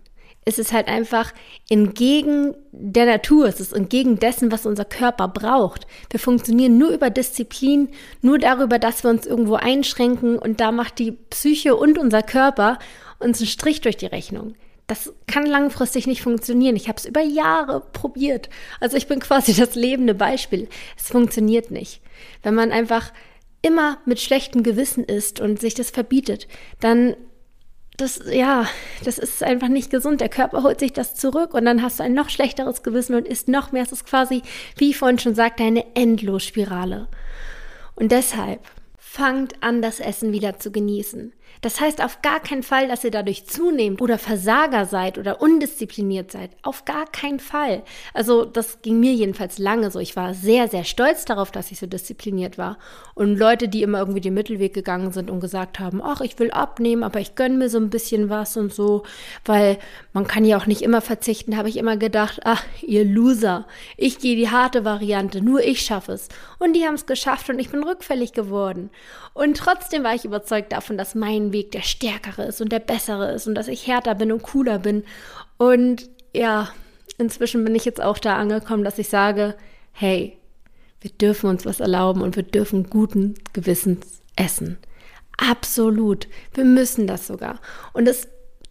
ist 0.45 0.59
es 0.59 0.73
halt 0.73 0.89
einfach 0.89 1.33
entgegen 1.69 2.55
der 2.73 3.05
Natur, 3.05 3.47
es 3.47 3.61
ist 3.61 3.75
entgegen 3.75 4.19
dessen, 4.19 4.51
was 4.51 4.65
unser 4.65 4.87
Körper 4.87 5.29
braucht. 5.29 5.87
Wir 6.11 6.19
funktionieren 6.19 6.79
nur 6.79 6.91
über 6.91 7.11
Disziplin, 7.11 7.91
nur 8.23 8.39
darüber, 8.39 8.79
dass 8.79 9.05
wir 9.05 9.11
uns 9.11 9.27
irgendwo 9.27 9.57
einschränken 9.57 10.39
und 10.39 10.61
da 10.61 10.73
macht 10.73 11.01
die 11.01 11.13
Psyche 11.13 11.77
und 11.77 11.99
unser 11.99 12.23
Körper 12.23 12.79
uns 13.19 13.39
einen 13.39 13.49
Strich 13.49 13.81
durch 13.81 13.97
die 13.97 14.07
Rechnung. 14.07 14.55
Das 14.87 15.13
kann 15.27 15.45
langfristig 15.45 16.07
nicht 16.07 16.23
funktionieren. 16.23 16.75
Ich 16.75 16.89
habe 16.89 16.99
es 16.99 17.05
über 17.05 17.21
Jahre 17.21 17.81
probiert. 17.93 18.49
Also 18.81 18.97
ich 18.97 19.07
bin 19.07 19.21
quasi 19.21 19.53
das 19.55 19.75
lebende 19.75 20.15
Beispiel. 20.15 20.69
Es 20.97 21.09
funktioniert 21.09 21.71
nicht. 21.71 22.01
Wenn 22.43 22.55
man 22.55 22.73
einfach 22.73 23.13
immer 23.61 23.99
mit 24.07 24.21
schlechtem 24.21 24.63
Gewissen 24.63 25.05
ist 25.05 25.41
und 25.41 25.61
sich 25.61 25.75
das 25.75 25.91
verbietet, 25.91 26.49
dann 26.81 27.17
das, 27.99 28.23
ja, 28.31 28.67
das 29.05 29.19
ist 29.19 29.43
einfach 29.43 29.69
nicht 29.69 29.91
gesund. 29.91 30.21
Der 30.21 30.29
Körper 30.29 30.63
holt 30.63 30.79
sich 30.79 30.93
das 30.93 31.15
zurück 31.15 31.53
und 31.53 31.65
dann 31.65 31.83
hast 31.83 31.99
du 31.99 32.05
ein 32.05 32.15
noch 32.15 32.31
schlechteres 32.31 32.85
Gewissen 32.85 33.15
und 33.15 33.27
isst 33.27 33.49
noch 33.49 33.73
mehr. 33.73 33.83
Es 33.83 33.93
ist 33.93 34.07
quasi, 34.07 34.43
wie 34.77 34.91
ich 34.91 34.97
vorhin 34.97 35.19
schon 35.19 35.35
sagte, 35.35 35.65
eine 35.65 35.85
Endlosspirale. 35.97 37.09
Und 37.97 38.13
deshalb 38.13 38.61
fangt 38.97 39.63
an, 39.63 39.83
das 39.83 39.99
Essen 39.99 40.33
wieder 40.33 40.61
zu 40.61 40.71
genießen. 40.71 41.33
Das 41.61 41.81
heißt 41.81 42.03
auf 42.03 42.23
gar 42.23 42.41
keinen 42.41 42.63
Fall, 42.63 42.89
dass 42.89 43.05
ihr 43.05 43.11
dadurch 43.11 43.47
zunehmt 43.47 44.01
oder 44.01 44.19
Versager 44.19 44.85
seid 44.87 45.19
oder 45.19 45.41
undiszipliniert 45.41 46.31
seid. 46.31 46.51
Auf 46.63 46.85
gar 46.85 47.07
keinen 47.07 47.41
Fall. 47.41 47.83
Also 48.15 48.45
das 48.45 48.83
ging 48.83 49.01
mir 49.01 49.13
jedenfalls 49.13 49.59
lange 49.59 49.91
so. 49.91 49.99
Ich 49.99 50.17
war 50.17 50.35
sehr, 50.35 50.69
sehr 50.69 50.85
stolz 50.85 51.25
darauf, 51.25 51.51
dass 51.51 51.71
ich 51.71 51.79
so 51.79 51.87
diszipliniert 51.87 52.59
war. 52.59 52.79
Und 53.15 53.37
Leute, 53.37 53.69
die 53.69 53.83
immer 53.83 53.99
irgendwie 53.99 54.21
den 54.21 54.35
Mittelweg 54.35 54.75
gegangen 54.75 55.13
sind 55.13 55.31
und 55.31 55.41
gesagt 55.41 55.81
haben, 55.81 56.01
ach, 56.03 56.21
ich 56.21 56.39
will 56.39 56.51
abnehmen, 56.51 57.03
aber 57.03 57.21
ich 57.21 57.35
gönne 57.35 57.57
mir 57.57 57.69
so 57.69 57.79
ein 57.79 57.91
bisschen 57.91 58.29
was 58.29 58.57
und 58.57 58.73
so, 58.73 59.03
weil 59.45 59.79
man 60.13 60.27
kann 60.27 60.45
ja 60.45 60.57
auch 60.57 60.67
nicht 60.67 60.83
immer 60.83 61.01
verzichten, 61.01 61.57
habe 61.57 61.69
ich 61.69 61.77
immer 61.77 61.97
gedacht, 61.97 62.41
ach, 62.45 62.65
ihr 62.83 63.05
Loser, 63.05 63.67
ich 63.97 64.19
gehe 64.19 64.37
die 64.37 64.51
harte 64.51 64.85
Variante, 64.85 65.43
nur 65.43 65.63
ich 65.63 65.81
schaffe 65.81 66.13
es. 66.13 66.29
Und 66.59 66.75
die 66.75 66.85
haben 66.85 66.95
es 66.95 67.07
geschafft 67.07 67.51
und 67.51 67.59
ich 67.59 67.71
bin 67.71 67.83
rückfällig 67.83 68.33
geworden. 68.33 68.91
Und 69.35 69.57
trotzdem 69.57 70.05
war 70.05 70.15
ich 70.15 70.25
überzeugt 70.25 70.73
davon, 70.73 70.99
dass 70.99 71.15
mein 71.15 71.48
Weg 71.53 71.73
der 71.73 71.83
stärkere 71.83 72.45
ist 72.45 72.61
und 72.61 72.71
der 72.71 72.81
bessere 72.81 73.33
ist 73.33 73.47
und 73.47 73.55
dass 73.55 73.69
ich 73.69 73.87
härter 73.87 74.15
bin 74.15 74.33
und 74.33 74.43
cooler 74.43 74.79
bin. 74.79 75.05
Und 75.57 76.09
ja, 76.35 76.71
inzwischen 77.19 77.65
bin 77.65 77.75
ich 77.75 77.85
jetzt 77.85 78.01
auch 78.01 78.19
da 78.19 78.37
angekommen, 78.37 78.85
dass 78.85 78.99
ich 78.99 79.09
sage, 79.09 79.55
hey, 79.93 80.37
wir 81.01 81.11
dürfen 81.11 81.49
uns 81.51 81.65
was 81.65 81.81
erlauben 81.81 82.23
und 82.23 82.37
wir 82.37 82.43
dürfen 82.43 82.91
guten 82.91 83.35
Gewissens 83.53 84.23
essen. 84.37 84.79
Absolut. 85.37 86.27
Wir 86.55 86.65
müssen 86.65 87.07
das 87.07 87.27
sogar. 87.27 87.61
Und 87.93 88.09
es 88.09 88.29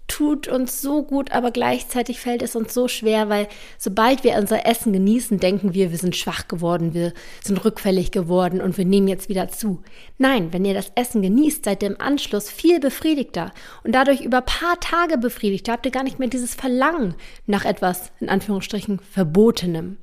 tut 0.08 0.48
uns 0.48 0.82
so 0.82 1.04
gut, 1.04 1.32
aber 1.32 1.52
gleichzeitig 1.52 2.20
fällt 2.20 2.42
es 2.42 2.56
uns 2.56 2.74
so 2.74 2.88
schwer, 2.88 3.30
weil 3.30 3.48
sobald 3.78 4.24
wir 4.24 4.36
unser 4.36 4.66
Essen 4.66 4.94
genießen, 4.94 5.40
denken 5.40 5.74
wir, 5.74 5.92
wir 5.92 5.98
sind 5.98 6.16
schwach 6.16 6.48
geworden, 6.48 6.94
wir 6.94 7.14
sind 7.44 7.64
rückfällig 7.64 8.12
geworden 8.12 8.62
und 8.62 8.78
wir 8.78 8.86
nehmen 8.86 9.08
jetzt 9.08 9.30
wieder 9.30 9.50
zu. 9.50 9.82
Nein, 10.18 10.54
wenn 10.54 10.66
ihr 10.66 10.74
das 10.74 10.92
Essen 10.96 11.22
genießt, 11.22 11.66
seid 11.66 11.84
ihr 11.84 11.90
im 11.90 12.02
Anschluss 12.02 12.50
viel 12.50 12.80
befriedigter 12.80 13.52
und 13.84 13.94
dadurch 13.94 14.22
über 14.22 14.42
paar 14.42 14.80
Tage 14.80 15.18
befriedigt, 15.18 15.70
habt 15.70 15.86
ihr 15.86 15.92
gar 15.92 16.04
nicht 16.04 16.20
mehr 16.20 16.30
dieses 16.30 16.56
Verlangen 16.56 17.16
nach 17.46 17.66
etwas, 17.66 18.12
in 18.20 18.30
Anführungsstrichen, 18.30 19.00
Verbotenem. 19.00 19.98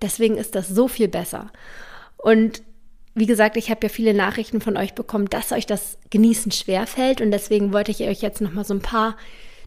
Deswegen 0.00 0.36
ist 0.36 0.54
das 0.54 0.68
so 0.68 0.88
viel 0.88 1.08
besser. 1.08 1.50
Und 2.16 2.62
wie 3.14 3.26
gesagt, 3.26 3.56
ich 3.56 3.70
habe 3.70 3.80
ja 3.82 3.88
viele 3.88 4.14
Nachrichten 4.14 4.60
von 4.60 4.76
euch 4.76 4.94
bekommen, 4.94 5.28
dass 5.28 5.52
euch 5.52 5.66
das 5.66 5.98
Genießen 6.10 6.52
schwer 6.52 6.86
fällt 6.86 7.20
und 7.20 7.30
deswegen 7.30 7.72
wollte 7.72 7.90
ich 7.90 8.02
euch 8.02 8.22
jetzt 8.22 8.40
noch 8.40 8.52
mal 8.52 8.64
so 8.64 8.74
ein 8.74 8.80
paar 8.80 9.16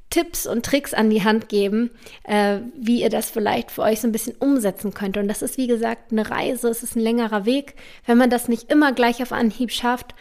Tipps 0.10 0.46
und 0.46 0.64
Tricks 0.64 0.94
an 0.94 1.10
die 1.10 1.24
Hand 1.24 1.50
geben, 1.50 1.90
äh, 2.24 2.60
wie 2.80 3.02
ihr 3.02 3.10
das 3.10 3.32
vielleicht 3.32 3.72
für 3.72 3.82
euch 3.82 4.00
so 4.00 4.08
ein 4.08 4.12
bisschen 4.12 4.36
umsetzen 4.36 4.94
könnt. 4.94 5.18
Und 5.18 5.28
das 5.28 5.42
ist, 5.42 5.58
wie 5.58 5.66
gesagt, 5.66 6.12
eine 6.12 6.30
Reise, 6.30 6.70
es 6.70 6.84
ist 6.84 6.96
ein 6.96 7.02
längerer 7.02 7.46
Weg. 7.46 7.74
Wenn 8.06 8.20
man 8.20 8.30
das 8.30 8.48
nicht 8.48 8.72
immer 8.72 8.94
gleich 8.94 9.24
auf 9.24 9.32
Anhieb 9.32 9.72
schafft, 9.72 10.14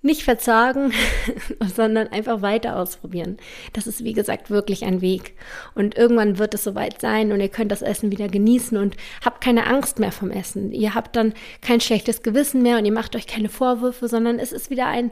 nicht 0.00 0.22
verzagen, 0.22 0.92
sondern 1.74 2.08
einfach 2.08 2.40
weiter 2.40 2.76
ausprobieren. 2.76 3.36
Das 3.72 3.86
ist, 3.86 4.04
wie 4.04 4.12
gesagt, 4.12 4.50
wirklich 4.50 4.84
ein 4.84 5.00
Weg. 5.00 5.34
Und 5.74 5.96
irgendwann 5.96 6.38
wird 6.38 6.54
es 6.54 6.64
soweit 6.64 7.00
sein 7.00 7.32
und 7.32 7.40
ihr 7.40 7.48
könnt 7.48 7.72
das 7.72 7.82
Essen 7.82 8.12
wieder 8.12 8.28
genießen 8.28 8.78
und 8.78 8.96
habt 9.24 9.42
keine 9.42 9.66
Angst 9.66 9.98
mehr 9.98 10.12
vom 10.12 10.30
Essen. 10.30 10.72
Ihr 10.72 10.94
habt 10.94 11.16
dann 11.16 11.34
kein 11.62 11.80
schlechtes 11.80 12.22
Gewissen 12.22 12.62
mehr 12.62 12.78
und 12.78 12.84
ihr 12.84 12.92
macht 12.92 13.16
euch 13.16 13.26
keine 13.26 13.48
Vorwürfe, 13.48 14.08
sondern 14.08 14.38
es 14.38 14.52
ist 14.52 14.70
wieder 14.70 14.86
ein 14.86 15.10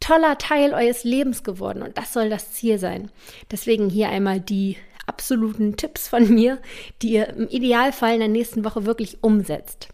toller 0.00 0.38
Teil 0.38 0.72
eures 0.72 1.04
Lebens 1.04 1.44
geworden 1.44 1.82
und 1.82 1.96
das 1.98 2.12
soll 2.12 2.30
das 2.30 2.52
Ziel 2.52 2.78
sein. 2.78 3.10
Deswegen 3.50 3.90
hier 3.90 4.08
einmal 4.08 4.40
die 4.40 4.76
absoluten 5.06 5.76
Tipps 5.76 6.08
von 6.08 6.32
mir, 6.32 6.58
die 7.02 7.12
ihr 7.12 7.28
im 7.28 7.48
Idealfall 7.48 8.14
in 8.14 8.20
der 8.20 8.28
nächsten 8.28 8.64
Woche 8.64 8.86
wirklich 8.86 9.22
umsetzt. 9.22 9.88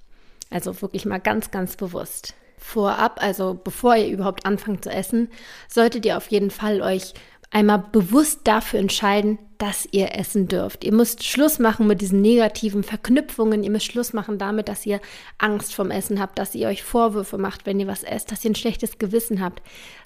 Also 0.51 0.81
wirklich 0.83 1.05
mal 1.05 1.19
ganz, 1.19 1.51
ganz 1.51 1.77
bewusst 1.77 2.35
vorab, 2.61 3.23
also 3.23 3.59
bevor 3.63 3.97
ihr 3.97 4.09
überhaupt 4.09 4.47
anfangt 4.47 4.85
zu 4.85 4.91
essen, 4.91 5.29
solltet 5.69 6.07
ihr 6.07 6.17
auf 6.17 6.29
jeden 6.29 6.51
Fall 6.51 6.83
euch 6.83 7.15
einmal 7.51 7.85
bewusst 7.91 8.41
dafür 8.45 8.79
entscheiden, 8.79 9.39
dass 9.59 9.87
ihr 9.91 10.15
essen 10.15 10.49
dürft. 10.49 10.85
Ihr 10.85 10.93
müsst 10.93 11.25
Schluss 11.25 11.59
machen 11.59 11.87
mit 11.87 12.01
diesen 12.01 12.23
negativen 12.23 12.83
Verknüpfungen. 12.83 13.63
Ihr 13.63 13.71
müsst 13.71 13.87
Schluss 13.87 14.13
machen 14.13 14.39
damit, 14.39 14.69
dass 14.69 14.87
ihr 14.87 15.01
Angst 15.37 15.75
vom 15.75 15.91
Essen 15.91 16.21
habt, 16.21 16.39
dass 16.39 16.55
ihr 16.55 16.69
euch 16.69 16.83
Vorwürfe 16.83 17.37
macht, 17.37 17.67
wenn 17.67 17.79
ihr 17.79 17.87
was 17.87 18.03
esst, 18.03 18.33
dass 18.33 18.45
ihr 18.45 18.53
ein 18.53 18.55
schlechtes 18.55 18.99
Gewissen 18.99 19.43
habt. 19.43 19.63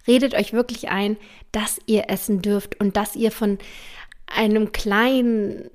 Redet 0.09 0.35
euch 0.35 0.53
wirklich 0.53 0.89
ein, 0.89 1.17
dass 1.53 1.79
ihr 1.87 2.09
essen 2.09 2.43
dürft 2.43 2.81
und 2.81 2.97
dass 2.97 3.15
ihr 3.15 3.31
von 3.31 3.59
einem 4.27 4.73
kleinen, 4.73 5.71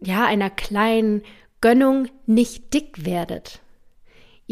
ja, 0.00 0.24
einer 0.24 0.50
kleinen 0.50 1.22
Gönnung 1.60 2.08
nicht 2.26 2.74
dick 2.74 3.04
werdet. 3.04 3.60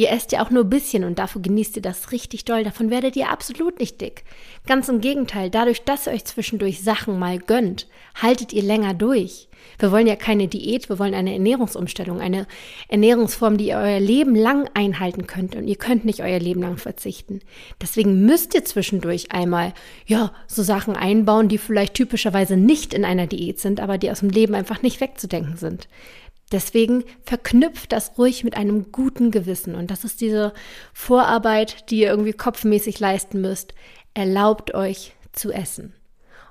Ihr 0.01 0.13
esst 0.13 0.33
ja 0.33 0.43
auch 0.43 0.49
nur 0.49 0.65
ein 0.65 0.71
bisschen 0.71 1.05
und 1.05 1.19
dafür 1.19 1.43
genießt 1.43 1.77
ihr 1.77 1.83
das 1.83 2.11
richtig 2.11 2.47
doll. 2.47 2.65
Davon 2.65 2.89
werdet 2.89 3.17
ihr 3.17 3.29
absolut 3.29 3.79
nicht 3.79 4.01
dick. 4.01 4.25
Ganz 4.67 4.89
im 4.89 5.03
Gegenteil, 5.03 5.51
dadurch, 5.51 5.83
dass 5.83 6.07
ihr 6.07 6.15
euch 6.15 6.25
zwischendurch 6.25 6.83
Sachen 6.83 7.19
mal 7.19 7.37
gönnt, 7.37 7.87
haltet 8.15 8.55
ihr 8.55 8.63
länger 8.63 8.95
durch. 8.95 9.49
Wir 9.79 9.93
wollen 9.93 10.07
ja 10.07 10.17
keine 10.17 10.49
Diät, 10.49 10.89
wir 10.89 10.99
wollen 10.99 11.13
eine 11.13 11.35
Ernährungsumstellung, 11.35 12.19
eine 12.19 12.47
Ernährungsform, 12.89 13.59
die 13.59 13.67
ihr 13.69 13.77
euer 13.77 14.01
Leben 14.01 14.35
lang 14.35 14.71
einhalten 14.73 15.27
könnt 15.27 15.55
und 15.55 15.69
ihr 15.69 15.77
könnt 15.77 16.07
nicht 16.07 16.23
euer 16.23 16.39
Leben 16.39 16.63
lang 16.63 16.79
verzichten. 16.79 17.41
Deswegen 17.79 18.25
müsst 18.25 18.55
ihr 18.55 18.65
zwischendurch 18.65 19.33
einmal, 19.33 19.75
ja, 20.07 20.33
so 20.47 20.63
Sachen 20.63 20.97
einbauen, 20.97 21.49
die 21.49 21.59
vielleicht 21.59 21.93
typischerweise 21.93 22.57
nicht 22.57 22.95
in 22.95 23.05
einer 23.05 23.27
Diät 23.27 23.61
sind, 23.61 23.81
aber 23.81 23.99
die 23.99 24.11
aus 24.11 24.21
dem 24.21 24.31
Leben 24.31 24.55
einfach 24.55 24.81
nicht 24.81 25.03
wegzudenken 25.03 25.59
sind. 25.59 25.89
Deswegen 26.53 27.05
verknüpft 27.23 27.93
das 27.93 28.19
ruhig 28.19 28.43
mit 28.43 28.57
einem 28.57 28.91
guten 28.91 29.31
Gewissen. 29.31 29.75
Und 29.75 29.91
das 29.91 30.05
ist 30.05 30.21
diese 30.21 30.53
Vorarbeit, 30.93 31.91
die 31.91 32.01
ihr 32.01 32.09
irgendwie 32.09 32.33
kopfmäßig 32.33 32.99
leisten 32.99 33.41
müsst. 33.41 33.75
Erlaubt 34.15 34.75
euch 34.75 35.15
zu 35.33 35.53
essen. 35.53 35.95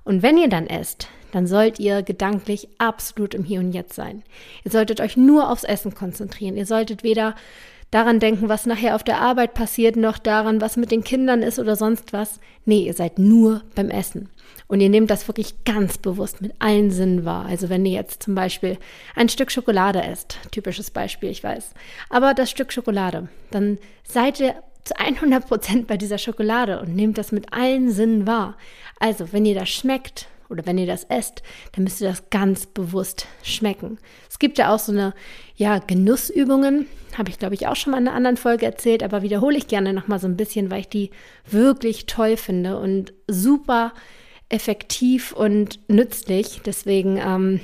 Und 0.04 0.24
wenn 0.24 0.38
ihr 0.38 0.50
dann 0.50 0.68
esst, 0.68 1.08
dann 1.32 1.46
sollt 1.46 1.80
ihr 1.80 2.02
gedanklich 2.02 2.70
absolut 2.78 3.34
im 3.34 3.44
Hier 3.44 3.60
und 3.60 3.74
Jetzt 3.74 3.94
sein. 3.94 4.24
Ihr 4.64 4.72
solltet 4.72 5.02
euch 5.02 5.18
nur 5.18 5.52
aufs 5.52 5.64
Essen 5.64 5.94
konzentrieren. 5.94 6.58
Ihr 6.58 6.66
solltet 6.66 7.04
weder 7.04 7.36
daran 7.92 8.20
denken, 8.20 8.50
was 8.50 8.66
nachher 8.66 8.96
auf 8.96 9.04
der 9.04 9.20
Arbeit 9.20 9.54
passiert, 9.54 9.96
noch 9.96 10.18
daran, 10.18 10.62
was 10.62 10.78
mit 10.78 10.92
den 10.92 11.04
Kindern 11.04 11.42
ist 11.42 11.60
oder 11.60 11.76
sonst 11.76 12.14
was. 12.14 12.40
Nee, 12.66 12.84
ihr 12.86 12.94
seid 12.94 13.20
nur 13.20 13.64
beim 13.76 13.90
Essen. 13.90 14.30
Und 14.70 14.82
ihr 14.82 14.90
nehmt 14.90 15.10
das 15.10 15.28
wirklich 15.28 15.66
ganz 15.66 15.98
bewusst 15.98 16.42
mit 16.42 16.54
allen 16.60 16.92
Sinnen 16.92 17.26
wahr. 17.26 17.48
Also 17.48 17.70
wenn 17.70 17.86
ihr 17.88 17.94
jetzt 17.94 18.22
zum 18.22 18.36
Beispiel 18.36 18.78
ein 19.16 19.28
Stück 19.28 19.52
Schokolade 19.52 20.02
esst, 20.04 20.38
typisches 20.52 20.92
Beispiel, 20.92 21.30
ich 21.30 21.44
weiß, 21.44 21.74
aber 22.10 22.36
das 22.36 22.52
Stück 22.52 22.72
Schokolade, 22.72 23.30
dann 23.50 23.80
seid 24.04 24.40
ihr 24.40 24.54
zu 24.84 24.96
100 24.98 25.48
Prozent 25.48 25.88
bei 25.88 25.98
dieser 25.98 26.20
Schokolade 26.20 26.80
und 26.80 26.96
nehmt 26.96 27.18
das 27.18 27.32
mit 27.32 27.52
allen 27.52 27.92
Sinnen 27.92 28.28
wahr. 28.28 28.58
Also 29.00 29.34
wenn 29.34 29.46
ihr 29.46 29.56
das 29.56 29.70
schmeckt, 29.70 30.28
oder 30.50 30.66
wenn 30.66 30.78
ihr 30.78 30.88
das 30.88 31.04
esst, 31.06 31.44
dann 31.74 31.84
müsst 31.84 32.02
ihr 32.02 32.10
das 32.10 32.30
ganz 32.30 32.66
bewusst 32.66 33.28
schmecken. 33.44 34.00
Es 34.30 34.40
gibt 34.40 34.58
ja 34.58 34.74
auch 34.74 34.80
so 34.80 34.92
eine, 34.92 35.14
ja, 35.56 35.80
Genussübungen, 35.80 36.88
habe 37.18 37.30
ich 37.30 37.40
glaube 37.40 37.56
ich 37.56 37.68
auch 37.68 37.76
schon 37.76 37.92
mal 37.92 38.00
in 38.00 38.08
einer 38.08 38.16
anderen 38.16 38.38
Folge 38.38 38.66
erzählt, 38.66 39.04
aber 39.04 39.22
wiederhole 39.22 39.58
ich 39.58 39.68
gerne 39.68 39.94
nochmal 39.94 40.20
so 40.20 40.28
ein 40.28 40.38
bisschen, 40.38 40.72
weil 40.72 40.82
ich 40.82 40.90
die 40.90 41.12
wirklich 41.46 42.08
toll 42.08 42.38
finde 42.38 42.80
und 42.80 43.14
super 43.28 43.94
effektiv 44.50 45.32
und 45.32 45.80
nützlich. 45.88 46.62
Deswegen 46.66 47.18
ähm, 47.18 47.60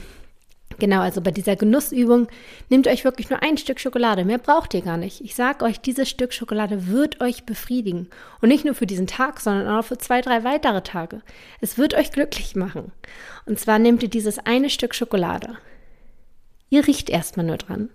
Genau, 0.78 1.00
also 1.00 1.21
bei 1.21 1.32
dieser 1.32 1.56
Genussübung 1.56 2.28
nehmt 2.69 2.88
euch 2.88 3.06
wirklich 3.06 3.30
nur 3.30 3.41
ein 3.41 3.58
Stück 3.58 3.80
Schokolade. 3.80 4.26
Mehr 4.26 4.38
braucht 4.38 4.74
ihr 4.74 4.82
gar 4.82 4.98
nicht. 4.98 5.21
Ich 5.21 5.36
sage 5.36 5.63
euch, 5.63 5.80
dieses 5.80 6.10
Stück 6.10 6.34
Schokolade 6.34 6.88
wird 6.88 7.21
euch 7.21 7.45
befriedigen. 7.45 8.10
Und 8.41 8.50
nicht 8.50 8.65
nur 8.65 8.76
für 8.76 8.86
diesen 8.86 9.08
Tag, 9.08 9.39
sondern 9.39 9.67
auch 9.67 9.86
für 9.86 9.98
zwei, 9.98 10.21
drei 10.21 10.43
weitere 10.43 10.82
Tage. 10.82 11.21
Es 11.62 11.78
wird 11.78 11.93
euch 11.93 12.12
glücklich 12.12 12.56
machen. 12.56 12.91
Und 13.45 13.60
zwar 13.60 13.80
nehmt 13.80 14.04
ihr 14.04 14.10
dieses 14.10 14.39
eine 14.39 14.69
Stück 14.69 14.95
Schokolade. 14.95 15.58
Ihr 16.69 16.86
riecht 16.86 17.10
erstmal 17.10 17.45
nur 17.45 17.58
dran. 17.58 17.89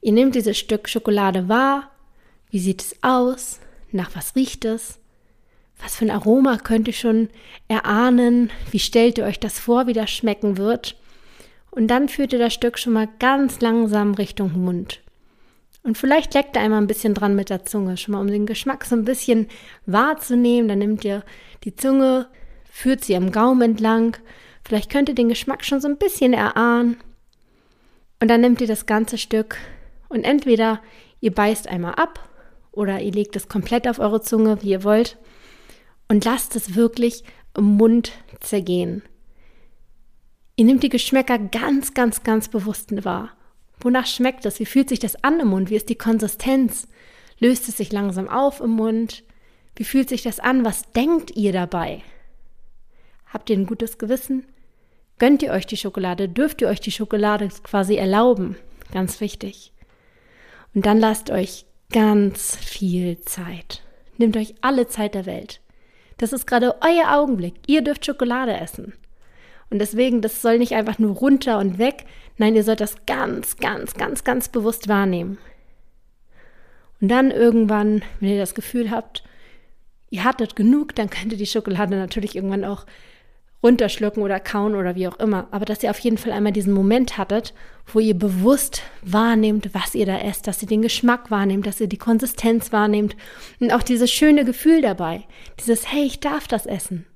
Ihr 0.00 0.12
nehmt 0.12 0.34
dieses 0.34 0.58
Stück 0.58 0.88
Schokolade 0.88 1.48
wahr. 1.48 1.90
Wie 2.50 2.58
sieht 2.58 2.82
es 2.82 2.96
aus? 3.02 3.60
Nach 3.92 4.10
was 4.16 4.34
riecht 4.34 4.64
es? 4.64 4.98
Was 5.82 5.96
für 5.96 6.04
ein 6.04 6.10
Aroma 6.10 6.58
könnt 6.58 6.88
ihr 6.88 6.94
schon 6.94 7.28
erahnen? 7.68 8.50
Wie 8.70 8.78
stellt 8.78 9.18
ihr 9.18 9.24
euch 9.24 9.38
das 9.38 9.58
vor, 9.58 9.86
wie 9.86 9.92
das 9.92 10.10
schmecken 10.10 10.56
wird? 10.56 10.96
Und 11.70 11.88
dann 11.88 12.08
führt 12.08 12.32
ihr 12.32 12.38
das 12.38 12.54
Stück 12.54 12.78
schon 12.78 12.92
mal 12.92 13.08
ganz 13.18 13.60
langsam 13.60 14.14
Richtung 14.14 14.52
Mund. 14.60 15.00
Und 15.82 15.96
vielleicht 15.96 16.34
leckt 16.34 16.56
ihr 16.56 16.60
einmal 16.60 16.80
ein 16.80 16.88
bisschen 16.88 17.14
dran 17.14 17.36
mit 17.36 17.50
der 17.50 17.64
Zunge, 17.64 17.96
schon 17.96 18.12
mal 18.12 18.20
um 18.20 18.26
den 18.26 18.46
Geschmack 18.46 18.84
so 18.84 18.96
ein 18.96 19.04
bisschen 19.04 19.46
wahrzunehmen. 19.86 20.68
Dann 20.68 20.80
nehmt 20.80 21.04
ihr 21.04 21.24
die 21.64 21.76
Zunge, 21.76 22.26
führt 22.70 23.04
sie 23.04 23.16
am 23.16 23.30
Gaumen 23.30 23.62
entlang. 23.62 24.16
Vielleicht 24.66 24.90
könnt 24.90 25.08
ihr 25.08 25.14
den 25.14 25.28
Geschmack 25.28 25.64
schon 25.64 25.80
so 25.80 25.88
ein 25.88 25.96
bisschen 25.96 26.32
erahnen. 26.32 26.96
Und 28.20 28.28
dann 28.28 28.40
nehmt 28.40 28.60
ihr 28.60 28.66
das 28.66 28.86
ganze 28.86 29.16
Stück 29.16 29.56
und 30.08 30.24
entweder 30.24 30.80
ihr 31.20 31.32
beißt 31.32 31.68
einmal 31.68 31.94
ab 31.94 32.28
oder 32.72 33.00
ihr 33.00 33.12
legt 33.12 33.36
es 33.36 33.48
komplett 33.48 33.86
auf 33.86 33.98
eure 33.98 34.20
Zunge, 34.20 34.62
wie 34.62 34.70
ihr 34.70 34.84
wollt, 34.84 35.16
und 36.08 36.24
lasst 36.24 36.56
es 36.56 36.74
wirklich 36.74 37.24
im 37.56 37.76
Mund 37.76 38.12
zergehen. 38.40 39.02
Ihr 40.56 40.64
nehmt 40.64 40.82
die 40.82 40.88
Geschmäcker 40.88 41.38
ganz, 41.38 41.94
ganz, 41.94 42.24
ganz 42.24 42.48
bewusst 42.48 43.04
wahr. 43.04 43.30
Wonach 43.80 44.06
schmeckt 44.06 44.44
es? 44.44 44.58
Wie 44.58 44.66
fühlt 44.66 44.88
sich 44.88 44.98
das 44.98 45.22
an 45.22 45.38
im 45.38 45.48
Mund? 45.48 45.70
Wie 45.70 45.76
ist 45.76 45.88
die 45.88 45.94
Konsistenz? 45.94 46.88
Löst 47.38 47.68
es 47.68 47.76
sich 47.76 47.92
langsam 47.92 48.28
auf 48.28 48.60
im 48.60 48.70
Mund? 48.70 49.22
Wie 49.76 49.84
fühlt 49.84 50.08
sich 50.08 50.22
das 50.22 50.40
an? 50.40 50.64
Was 50.64 50.90
denkt 50.90 51.36
ihr 51.36 51.52
dabei? 51.52 52.02
Habt 53.26 53.50
ihr 53.50 53.56
ein 53.56 53.66
gutes 53.66 53.98
Gewissen? 53.98 54.46
Gönnt 55.18 55.42
ihr 55.42 55.52
euch 55.52 55.66
die 55.66 55.76
Schokolade? 55.76 56.28
Dürft 56.28 56.60
ihr 56.60 56.68
euch 56.68 56.80
die 56.80 56.90
Schokolade 56.90 57.48
quasi 57.62 57.96
erlauben? 57.96 58.56
Ganz 58.92 59.20
wichtig. 59.20 59.72
Und 60.74 60.86
dann 60.86 60.98
lasst 60.98 61.30
euch 61.30 61.66
ganz 61.92 62.56
viel 62.56 63.20
Zeit. 63.20 63.82
Nehmt 64.16 64.36
euch 64.36 64.54
alle 64.60 64.88
Zeit 64.88 65.14
der 65.14 65.26
Welt. 65.26 65.60
Das 66.18 66.32
ist 66.32 66.46
gerade 66.46 66.76
euer 66.82 67.16
Augenblick. 67.16 67.54
Ihr 67.66 67.82
dürft 67.82 68.04
Schokolade 68.04 68.56
essen. 68.56 68.92
Und 69.70 69.78
deswegen, 69.80 70.20
das 70.22 70.42
soll 70.42 70.58
nicht 70.58 70.74
einfach 70.74 70.98
nur 70.98 71.16
runter 71.16 71.58
und 71.58 71.78
weg. 71.78 72.04
Nein, 72.36 72.54
ihr 72.54 72.64
sollt 72.64 72.80
das 72.80 73.06
ganz, 73.06 73.56
ganz, 73.56 73.94
ganz, 73.94 74.24
ganz 74.24 74.48
bewusst 74.48 74.88
wahrnehmen. 74.88 75.38
Und 77.00 77.08
dann 77.08 77.30
irgendwann, 77.30 78.02
wenn 78.20 78.30
ihr 78.30 78.38
das 78.38 78.54
Gefühl 78.54 78.90
habt, 78.90 79.22
ihr 80.10 80.24
hattet 80.24 80.56
genug, 80.56 80.94
dann 80.94 81.10
könnt 81.10 81.32
ihr 81.32 81.38
die 81.38 81.46
Schokolade 81.46 81.96
natürlich 81.96 82.34
irgendwann 82.34 82.64
auch 82.64 82.86
runterschlucken 83.62 84.22
oder 84.22 84.38
kauen 84.40 84.74
oder 84.74 84.94
wie 84.94 85.08
auch 85.08 85.18
immer. 85.18 85.48
Aber 85.50 85.64
dass 85.64 85.82
ihr 85.82 85.90
auf 85.90 85.98
jeden 85.98 86.18
Fall 86.18 86.32
einmal 86.32 86.52
diesen 86.52 86.72
Moment 86.72 87.18
hattet, 87.18 87.54
wo 87.86 87.98
ihr 87.98 88.14
bewusst 88.14 88.82
wahrnehmt, 89.02 89.70
was 89.74 89.94
ihr 89.94 90.06
da 90.06 90.18
esst, 90.18 90.46
dass 90.46 90.62
ihr 90.62 90.68
den 90.68 90.82
Geschmack 90.82 91.30
wahrnehmt, 91.30 91.66
dass 91.66 91.80
ihr 91.80 91.88
die 91.88 91.98
Konsistenz 91.98 92.72
wahrnehmt 92.72 93.16
und 93.60 93.72
auch 93.72 93.82
dieses 93.82 94.10
schöne 94.10 94.44
Gefühl 94.44 94.82
dabei. 94.82 95.24
Dieses, 95.58 95.90
hey, 95.90 96.04
ich 96.04 96.20
darf 96.20 96.46
das 96.46 96.66
essen. 96.66 97.06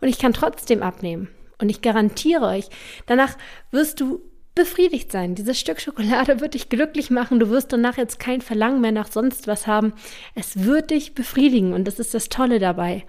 Und 0.00 0.08
ich 0.08 0.18
kann 0.18 0.32
trotzdem 0.32 0.82
abnehmen. 0.82 1.28
Und 1.58 1.68
ich 1.68 1.82
garantiere 1.82 2.46
euch, 2.46 2.68
danach 3.06 3.36
wirst 3.70 4.00
du 4.00 4.22
befriedigt 4.54 5.12
sein. 5.12 5.34
Dieses 5.34 5.60
Stück 5.60 5.80
Schokolade 5.80 6.40
wird 6.40 6.54
dich 6.54 6.68
glücklich 6.68 7.10
machen. 7.10 7.38
Du 7.38 7.50
wirst 7.50 7.72
danach 7.72 7.96
jetzt 7.96 8.18
kein 8.18 8.40
Verlangen 8.40 8.80
mehr 8.80 8.92
nach 8.92 9.10
sonst 9.10 9.46
was 9.46 9.66
haben. 9.66 9.92
Es 10.34 10.64
wird 10.64 10.90
dich 10.90 11.14
befriedigen 11.14 11.72
und 11.72 11.86
das 11.86 11.98
ist 11.98 12.14
das 12.14 12.28
Tolle 12.28 12.58
dabei. 12.58 13.04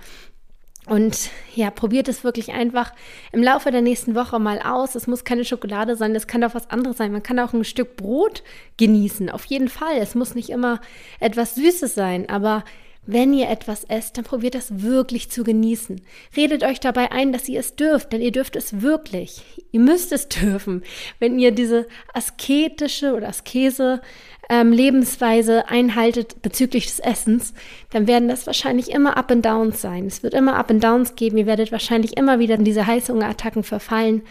Und 0.92 1.30
ja, 1.56 1.72
probiert 1.72 2.10
es 2.10 2.26
wirklich 2.26 2.52
einfach 2.52 2.92
im 3.32 3.42
Laufe 3.42 3.72
der 3.72 3.82
nächsten 3.82 4.14
Woche 4.14 4.40
mal 4.40 4.60
aus. 4.60 4.94
Es 4.96 5.08
muss 5.08 5.24
keine 5.24 5.46
Schokolade 5.46 5.96
sein, 5.96 6.14
es 6.16 6.28
kann 6.28 6.44
auch 6.44 6.54
was 6.54 6.70
anderes 6.70 6.98
sein. 6.98 7.14
Man 7.14 7.24
kann 7.24 7.40
auch 7.40 7.54
ein 7.54 7.64
Stück 7.64 7.96
Brot 7.96 8.44
genießen, 8.76 9.30
auf 9.30 9.46
jeden 9.46 9.70
Fall. 9.70 9.96
Es 10.00 10.16
muss 10.16 10.36
nicht 10.36 10.50
immer 10.50 10.82
etwas 11.22 11.56
Süßes 11.56 11.96
sein, 11.96 12.28
aber 12.28 12.66
wenn 13.14 13.34
ihr 13.34 13.50
etwas 13.50 13.84
esst, 13.86 14.18
dann 14.18 14.24
probiert 14.24 14.56
das 14.56 14.82
wirklich 14.82 15.30
zu 15.30 15.44
genießen. 15.44 16.02
Redet 16.36 16.64
euch 16.64 16.80
dabei 16.80 17.12
ein, 17.12 17.32
dass 17.34 17.50
ihr 17.50 17.60
es 17.60 17.76
dürft, 17.76 18.14
denn 18.14 18.22
ihr 18.22 18.32
dürft 18.32 18.56
es 18.56 18.82
wirklich. 18.82 19.44
Ihr 19.72 19.80
müsst 19.80 20.12
es 20.12 20.28
dürfen. 20.30 20.84
Wenn 21.20 21.40
ihr 21.40 21.52
diese 21.52 21.88
asketische 22.14 23.14
oder 23.14 23.30
Askese 23.30 24.02
ähm, 24.50 24.72
Lebensweise 24.72 25.70
einhaltet 25.70 26.42
bezüglich 26.42 26.86
des 26.86 27.00
Essens, 27.00 27.54
dann 27.92 28.08
werden 28.08 28.28
das 28.28 28.48
wahrscheinlich 28.48 28.92
immer 28.92 29.18
Up 29.18 29.32
and 29.32 29.46
Downs 29.46 29.82
sein. 29.82 30.06
Es 30.06 30.24
wird 30.24 30.34
immer 30.34 30.56
Up 30.56 30.70
and 30.70 30.84
Downs 30.84 31.16
geben. 31.16 31.38
Ihr 31.38 31.46
werdet 31.46 31.72
wahrscheinlich 31.72 32.18
immer 32.18 32.40
wieder 32.40 32.56
in 32.56 32.66
diese 32.66 32.86
Heißhungerattacken 32.86 33.64
verfallen. 33.64 34.24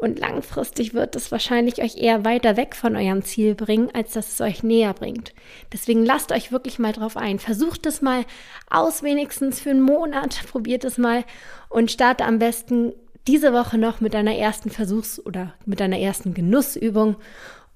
Und 0.00 0.20
langfristig 0.20 0.94
wird 0.94 1.16
es 1.16 1.32
wahrscheinlich 1.32 1.82
euch 1.82 1.96
eher 1.96 2.24
weiter 2.24 2.56
weg 2.56 2.76
von 2.76 2.94
eurem 2.94 3.24
Ziel 3.24 3.56
bringen, 3.56 3.90
als 3.92 4.12
dass 4.12 4.32
es 4.32 4.40
euch 4.40 4.62
näher 4.62 4.94
bringt. 4.94 5.32
Deswegen 5.72 6.04
lasst 6.04 6.30
euch 6.30 6.52
wirklich 6.52 6.78
mal 6.78 6.92
drauf 6.92 7.16
ein. 7.16 7.40
Versucht 7.40 7.84
es 7.84 8.00
mal 8.00 8.24
aus, 8.70 9.02
wenigstens 9.02 9.58
für 9.58 9.70
einen 9.70 9.80
Monat. 9.80 10.46
Probiert 10.52 10.84
es 10.84 10.98
mal 10.98 11.24
und 11.68 11.90
starte 11.90 12.26
am 12.26 12.38
besten 12.38 12.92
diese 13.26 13.52
Woche 13.52 13.76
noch 13.76 14.00
mit 14.00 14.14
deiner 14.14 14.36
ersten 14.36 14.70
Versuchs- 14.70 15.18
oder 15.18 15.54
mit 15.66 15.80
deiner 15.80 15.98
ersten 15.98 16.32
Genussübung. 16.32 17.16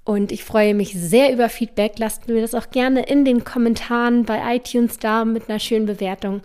Und 0.05 0.31
ich 0.31 0.45
freue 0.45 0.75
mich 0.75 0.95
sehr 0.95 1.33
über 1.33 1.49
Feedback. 1.49 1.95
Lasst 1.99 2.29
mir 2.29 2.41
das 2.41 2.55
auch 2.55 2.71
gerne 2.71 3.03
in 3.03 3.25
den 3.25 3.43
Kommentaren 3.43 4.27
bei 4.27 4.55
iTunes 4.55 5.01
da 5.01 5.25
mit 5.25 5.51
einer 5.51 5.59
schönen 5.59 5.87
Bewertung. 5.87 6.43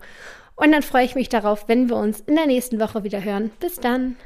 Und 0.56 0.72
dann 0.72 0.82
freue 0.82 1.04
ich 1.04 1.14
mich 1.14 1.28
darauf, 1.28 1.68
wenn 1.68 1.88
wir 1.88 1.94
uns 1.94 2.18
in 2.18 2.34
der 2.34 2.46
nächsten 2.46 2.80
Woche 2.80 3.04
wieder 3.04 3.22
hören. 3.22 3.52
Bis 3.60 3.76
dann. 3.76 4.16